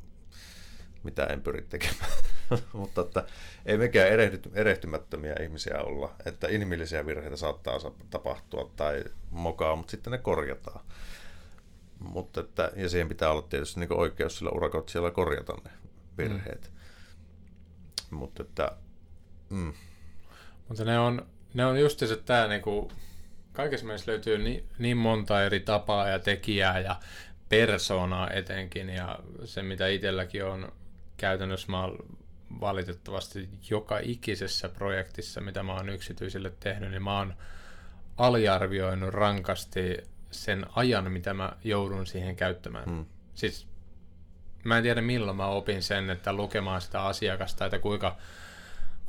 [1.04, 2.12] mitä en pyri tekemään.
[2.74, 3.24] Mutta että
[3.66, 7.78] ei mekään erehty, erehtymättömiä ihmisiä olla, että inhimillisiä virheitä saattaa
[8.10, 10.86] tapahtua tai mokaa, mutta sitten ne korjataan.
[12.00, 15.72] Mutta että, ja siihen pitää olla tietysti niin oikeus sillä urakoitsijalla korjata ne
[16.18, 16.72] virheet.
[18.12, 18.18] Mm.
[18.18, 18.78] Mutta että...
[19.50, 19.74] Mm.
[20.68, 22.92] Mutta ne on, ne on just se, että tämä niinku,
[23.54, 26.96] kaikessa mielessä löytyy niin, niin monta eri tapaa ja tekijää ja
[27.50, 30.72] persoonaa etenkin ja se mitä itselläkin on
[31.18, 31.98] käytännössä mä oon
[32.60, 37.34] valitettavasti joka ikisessä projektissa, mitä mä oon yksityisille tehnyt, niin mä oon
[38.18, 39.98] aliarvioinut rankasti
[40.32, 42.86] sen ajan, mitä mä joudun siihen käyttämään.
[42.86, 43.06] Hmm.
[43.36, 43.68] Siis
[44.64, 48.18] mä en tiedä milloin mä opin sen, että lukemaan sitä asiakasta, että kuinka,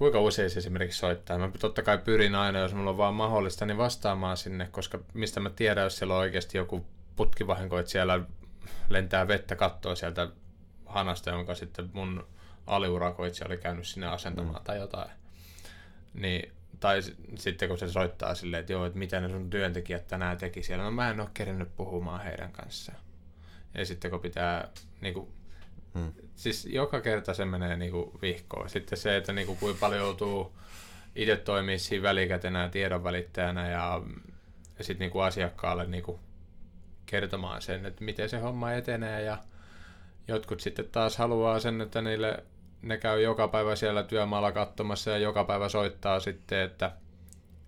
[0.01, 1.39] kuinka usein se esimerkiksi soittaa.
[1.39, 5.41] Mä totta kai pyrin aina, jos mulla on vaan mahdollista, niin vastaamaan sinne, koska mistä
[5.41, 6.87] mä tiedän, jos siellä on oikeasti joku
[7.17, 8.21] putkivahinko, että siellä
[8.89, 10.29] lentää vettä kattoa sieltä
[10.87, 12.27] hanasta, jonka sitten mun
[12.67, 14.65] aliurakoitsija oli käynyt sinne asentamaan mm.
[14.65, 15.11] tai jotain.
[16.15, 17.01] Niin, tai
[17.35, 20.85] sitten kun se soittaa silleen, että joo, että mitä ne sun työntekijät tänään teki siellä,
[20.85, 22.99] no mä en ole kerennyt puhumaan heidän kanssaan.
[23.75, 24.69] Ja sitten kun pitää,
[25.01, 25.29] niin kuin,
[25.95, 26.13] hmm.
[26.35, 28.71] siis joka kerta se menee niin kuin vihkoon.
[28.71, 30.53] Sitten se, että niin kuin, kuinka paljon joutuu
[31.15, 34.03] itse toimia siinä välikätenä ja tiedonvälittäjänä ja,
[34.79, 36.19] ja sitten niin kuin asiakkaalle niin kuin,
[37.07, 39.39] kertomaan sen, että miten se homma etenee ja
[40.29, 42.45] jotkut sitten taas haluaa sen, että niille
[42.83, 46.93] ne käy joka päivä siellä työmaalla katsomassa ja joka päivä soittaa sitten, että,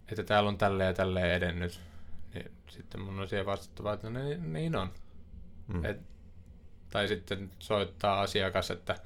[0.08, 1.80] että täällä on tälleen ja tälleen edennyt.
[2.34, 4.90] Niin sitten mun on siihen vastattava, että niin, niin on.
[5.66, 5.84] Mm.
[5.84, 6.00] Et,
[6.92, 8.96] tai sitten soittaa asiakas, että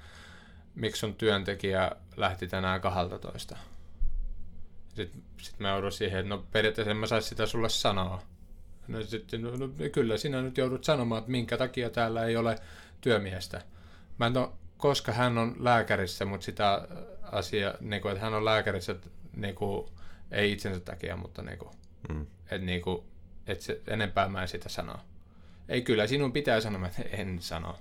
[0.74, 3.56] miksi sun työntekijä lähti tänään 12.
[4.94, 8.22] Sitten sit mä joudun siihen, että no periaatteessa en mä saisi sitä sulle sanoa.
[8.88, 12.58] No, sitten, no, no, kyllä sinä nyt joudut sanomaan, että minkä takia täällä ei ole
[13.00, 13.62] työmiestä.
[14.18, 16.88] Mä en ole, koska hän on lääkärissä, mutta sitä
[17.22, 18.96] asiaa, niin kuin, että hän on lääkärissä
[19.36, 19.88] niin kuin,
[20.30, 21.70] ei itsensä takia, mutta niin kuin,
[22.08, 22.26] mm.
[22.42, 23.04] että, niin kuin,
[23.46, 25.00] että se, enempää mä en sitä sanoa.
[25.68, 27.78] Ei kyllä, sinun pitää sanoa, että en sano.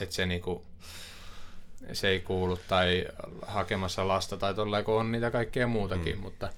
[0.00, 0.62] Että se niin kuin,
[1.92, 3.06] se ei kuulu tai
[3.46, 6.22] hakemassa lasta tai tolleen, kun on niitä kaikkea muutakin, mm.
[6.22, 6.48] mutta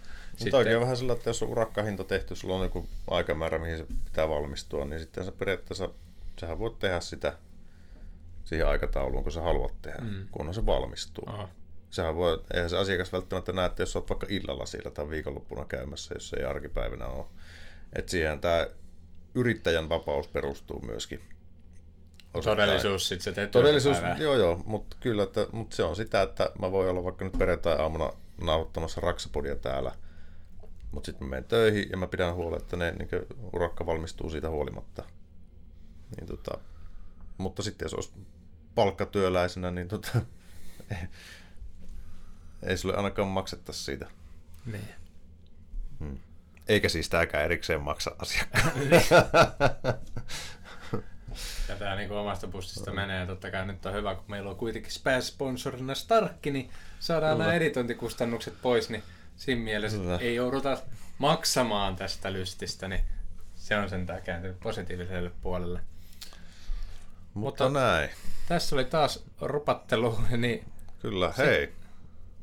[0.41, 0.59] mutta sitten...
[0.59, 4.29] oikein vähän sillä, että jos on urakkahinta tehty, sulla on joku aikamäärä, mihin se pitää
[4.29, 5.91] valmistua, niin sitten sä periaatteessa,
[6.41, 7.33] sähän voit tehdä sitä
[8.45, 10.27] siihen aikatauluun, kun sä haluat tehdä, mm.
[10.31, 11.25] kunhan se valmistuu.
[11.27, 11.49] Aha.
[11.91, 15.65] Sähän voi, eihän se asiakas välttämättä näe, että jos olet vaikka illalla siellä tai viikonloppuna
[15.65, 17.27] käymässä, jos ei arkipäivänä ole.
[17.93, 18.67] Että siihen tämä
[19.35, 21.21] yrittäjän vapaus perustuu myöskin.
[22.35, 22.57] Osittain.
[22.57, 26.51] Todellisuus sitten se teet Todellisuus, joo joo, mutta kyllä, että, mutta se on sitä, että
[26.61, 29.95] mä voin olla vaikka nyt perjantai-aamuna nauhoittamassa Raksapodia täällä,
[30.93, 33.09] mutta sitten mä menen töihin ja mä pidän huolen, että ne niin
[33.53, 35.05] urakka valmistuu siitä huolimatta.
[36.17, 36.59] Niin, tota,
[37.39, 38.13] mutta sitten jos olisi
[38.75, 40.11] palkkatyöläisenä, niin tota,
[40.91, 41.09] ei,
[42.63, 44.07] ei sulle ainakaan maksettaisi siitä.
[44.67, 44.89] Niin.
[45.99, 46.19] Hmm.
[46.69, 49.05] Eikä siis tämäkään erikseen maksa asiakkaalle.
[51.69, 53.27] ja tämä niin omasta pussista menee.
[53.27, 57.45] Totta kai nyt on hyvä, kun meillä on kuitenkin sponsorina Starkki, niin saadaan Kyllä.
[57.45, 59.03] nämä editointikustannukset pois, niin
[59.37, 60.19] siinä mielessä Kyllä.
[60.19, 60.79] ei jouduta
[61.19, 63.01] maksamaan tästä lystistä, niin
[63.55, 65.81] se on sen kääntynyt positiiviselle puolelle.
[67.35, 68.11] Mutta, Mutta näin.
[68.49, 70.65] Tässä oli taas rupattelu, niin...
[70.99, 71.47] Kyllä, se...
[71.47, 71.73] hei.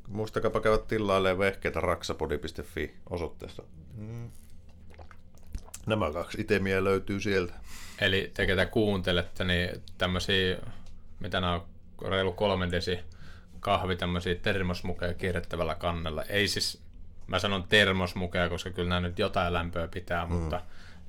[0.07, 3.63] Muistakapa käydä tilailemaan vehkeitä raksapodi.fi osoitteesta.
[3.97, 4.31] Mm.
[5.85, 7.53] Nämä kaksi itemiä löytyy sieltä.
[8.01, 10.57] Eli te ketä kuuntelette, niin tämmöisiä,
[11.19, 11.67] mitä nämä on,
[12.09, 12.99] reilu kolmen desi
[13.59, 16.23] kahvi, tämmöisiä termosmukeja kierrettävällä kannella.
[16.23, 16.81] Ei siis,
[17.27, 20.33] mä sanon termosmukeja, koska kyllä nämä nyt jotain lämpöä pitää, mm.
[20.33, 20.61] mutta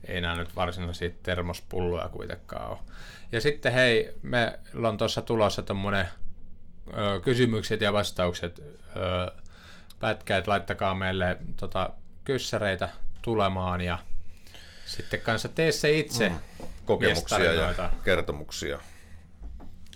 [0.04, 2.78] ei nämä nyt varsinaisia termospulloja kuitenkaan ole.
[3.32, 6.08] Ja sitten hei, meillä on tuossa tulossa tämmöinen
[7.22, 9.32] kysymykset ja vastaukset ö,
[10.00, 11.90] pätkä, että laittakaa meille tota,
[12.28, 12.88] kyssäreitä
[13.22, 13.98] tulemaan ja
[14.86, 16.28] sitten kanssa tee se itse.
[16.28, 16.38] Mm.
[16.84, 18.80] Kokemuksia ja kertomuksia.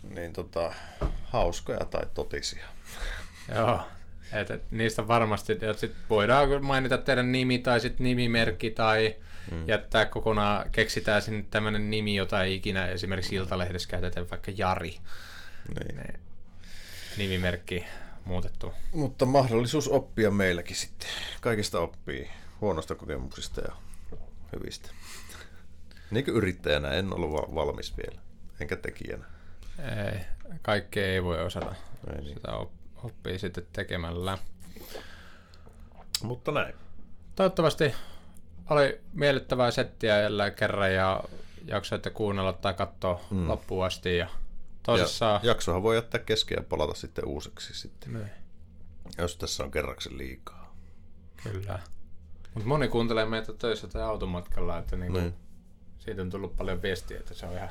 [0.03, 0.73] Niin tota,
[1.25, 2.67] hauskoja tai totisia.
[3.57, 3.81] Joo,
[4.33, 9.17] että niistä varmasti, että sit voidaan mainita teidän nimi tai sitten nimimerkki tai
[9.51, 9.69] mm.
[9.69, 14.97] jättää kokonaan, keksitään sinne tämmöinen nimi, jota ei ikinä esimerkiksi Iltalehdessä käytetä, vaikka Jari.
[15.69, 15.97] Niin.
[15.97, 16.21] Ne,
[17.17, 17.85] nimimerkki
[18.25, 18.73] muutettu.
[18.93, 21.09] Mutta mahdollisuus oppia meilläkin sitten.
[21.41, 23.73] Kaikista oppii huonosta kokemuksista ja
[24.53, 24.91] hyvistä.
[26.11, 28.21] Niin kuin yrittäjänä en ollut valmis vielä,
[28.61, 29.25] enkä tekijänä.
[29.79, 30.21] Ei,
[30.63, 31.75] kaikkea ei voi osata.
[32.15, 32.35] Ei niin.
[32.35, 32.53] Sitä
[33.03, 34.39] oppii sitten tekemällä.
[36.23, 36.75] Mutta näin.
[37.37, 37.95] Toivottavasti
[38.71, 41.25] oli miellyttävää settiä jälleen kerran ja
[41.65, 43.49] jaksoitte kuunnella tai katsoa mm.
[43.49, 44.17] loppuun asti.
[44.17, 44.29] Ja
[44.83, 45.41] tosissaan...
[45.43, 48.13] ja jaksohan voi jättää kesken ja palata sitten uusiksi sitten.
[48.13, 48.31] Niin.
[49.19, 50.77] Jos tässä on kerraksen liikaa.
[51.43, 51.79] Kyllä.
[52.55, 55.35] Mutta moni kuuntelee meitä töissä tai automatkalla, että niinku niin.
[55.99, 57.71] siitä on tullut paljon viestiä, että se on ihan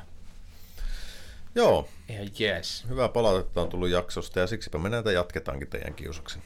[1.54, 1.88] Joo.
[2.08, 2.84] Ihan yes.
[2.88, 6.42] Hyvää palautetta on tullut jaksosta ja siksipä me näitä jatketaankin teidän kiusaksen.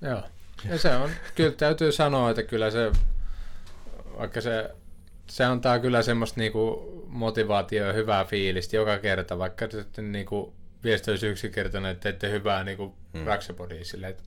[0.00, 0.22] Joo.
[0.68, 2.92] Ja se on, kyllä täytyy sanoa, että kyllä se,
[4.18, 4.70] vaikka se,
[5.30, 10.54] se antaa kyllä semmoista niinku motivaatio ja hyvää fiilistä joka kerta, vaikka sitten niinku
[10.84, 13.24] viesti olisi yksinkertainen, että teette hyvää niinku hmm.
[13.24, 14.22] Raxapodia silleen, että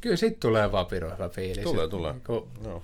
[0.00, 1.64] kyllä siitä tulee vaan hyvä fiilis.
[1.64, 2.12] Tulee, tulee.
[2.12, 2.82] Niinku, Joo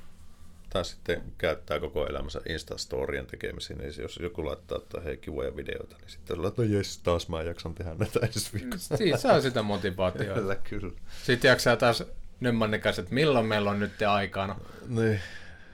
[0.71, 5.97] tai sitten käyttää koko elämänsä Instastorien tekemisiin, niin jos joku laittaa, että hei kivoja videoita,
[5.97, 8.97] niin sitten laittaa, että jes, taas mä jaksan tehdä näitä ensi viikolla.
[8.97, 10.41] Siitä saa sitä motivaatiota.
[10.41, 10.93] kyllä, kyllä.
[11.23, 12.05] Sitten jaksaa taas
[12.41, 14.57] Nymmanin kanssa, että milloin meillä on nyt aikana.
[14.89, 15.21] Niin.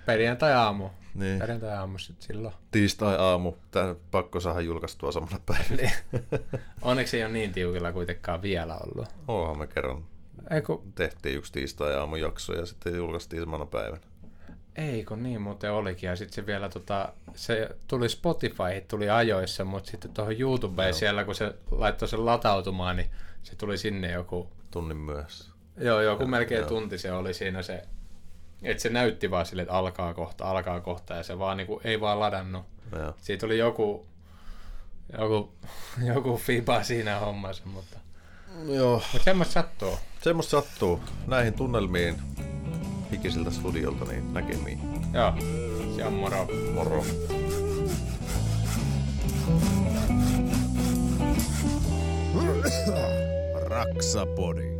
[0.07, 0.89] Perjantai-aamu.
[1.15, 1.39] Niin.
[1.39, 2.55] Perjantai-aamu sitten silloin.
[2.71, 3.53] Tiistai-aamu.
[3.71, 5.77] Tämä pakko saada julkaistua samana päivänä.
[5.77, 6.25] Niin.
[6.83, 9.09] Onneksi ei ole niin tiukilla kuitenkaan vielä ollut.
[9.29, 10.05] Oonhan me kerran.
[10.51, 10.85] Eiku...
[10.95, 14.01] Tehtiin yksi tiistai-aamu jakso ja sitten julkaistiin samana päivänä.
[14.77, 16.07] Ei, kun niin muuten olikin.
[16.07, 20.99] Ja sitten se vielä, tota, se tuli Spotify, tuli ajoissa, mutta sitten tuohon YouTubeen Joo.
[20.99, 23.11] siellä, kun se laittoi sen latautumaan, niin
[23.43, 24.49] se tuli sinne joku...
[24.71, 25.51] Tunnin myös.
[25.77, 26.67] Joo, joku ja, melkein jo.
[26.67, 27.83] tunti se oli siinä se,
[28.65, 32.01] että se näytti vaan sille, että alkaa kohta, alkaa kohta, ja se vaan niinku, ei
[32.01, 32.65] vaan ladannut.
[32.99, 33.15] Joo.
[33.19, 34.07] Siitä oli joku,
[35.19, 35.53] joku,
[36.15, 37.99] joku fiba siinä hommassa, mutta,
[38.67, 39.99] Joo, mutta semmoista sattuu.
[40.23, 41.01] semmoista sattuu.
[41.27, 42.17] Näihin tunnelmiin
[43.13, 44.81] hikisiltä studiolta niin näkemiin.
[45.13, 45.33] Joo,
[45.97, 46.49] se on moro.
[46.75, 47.05] Moro.
[53.69, 54.74] Raksapodi.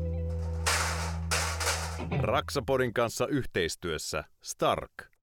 [2.21, 5.14] Raksapodin kanssa yhteistyössä Stark.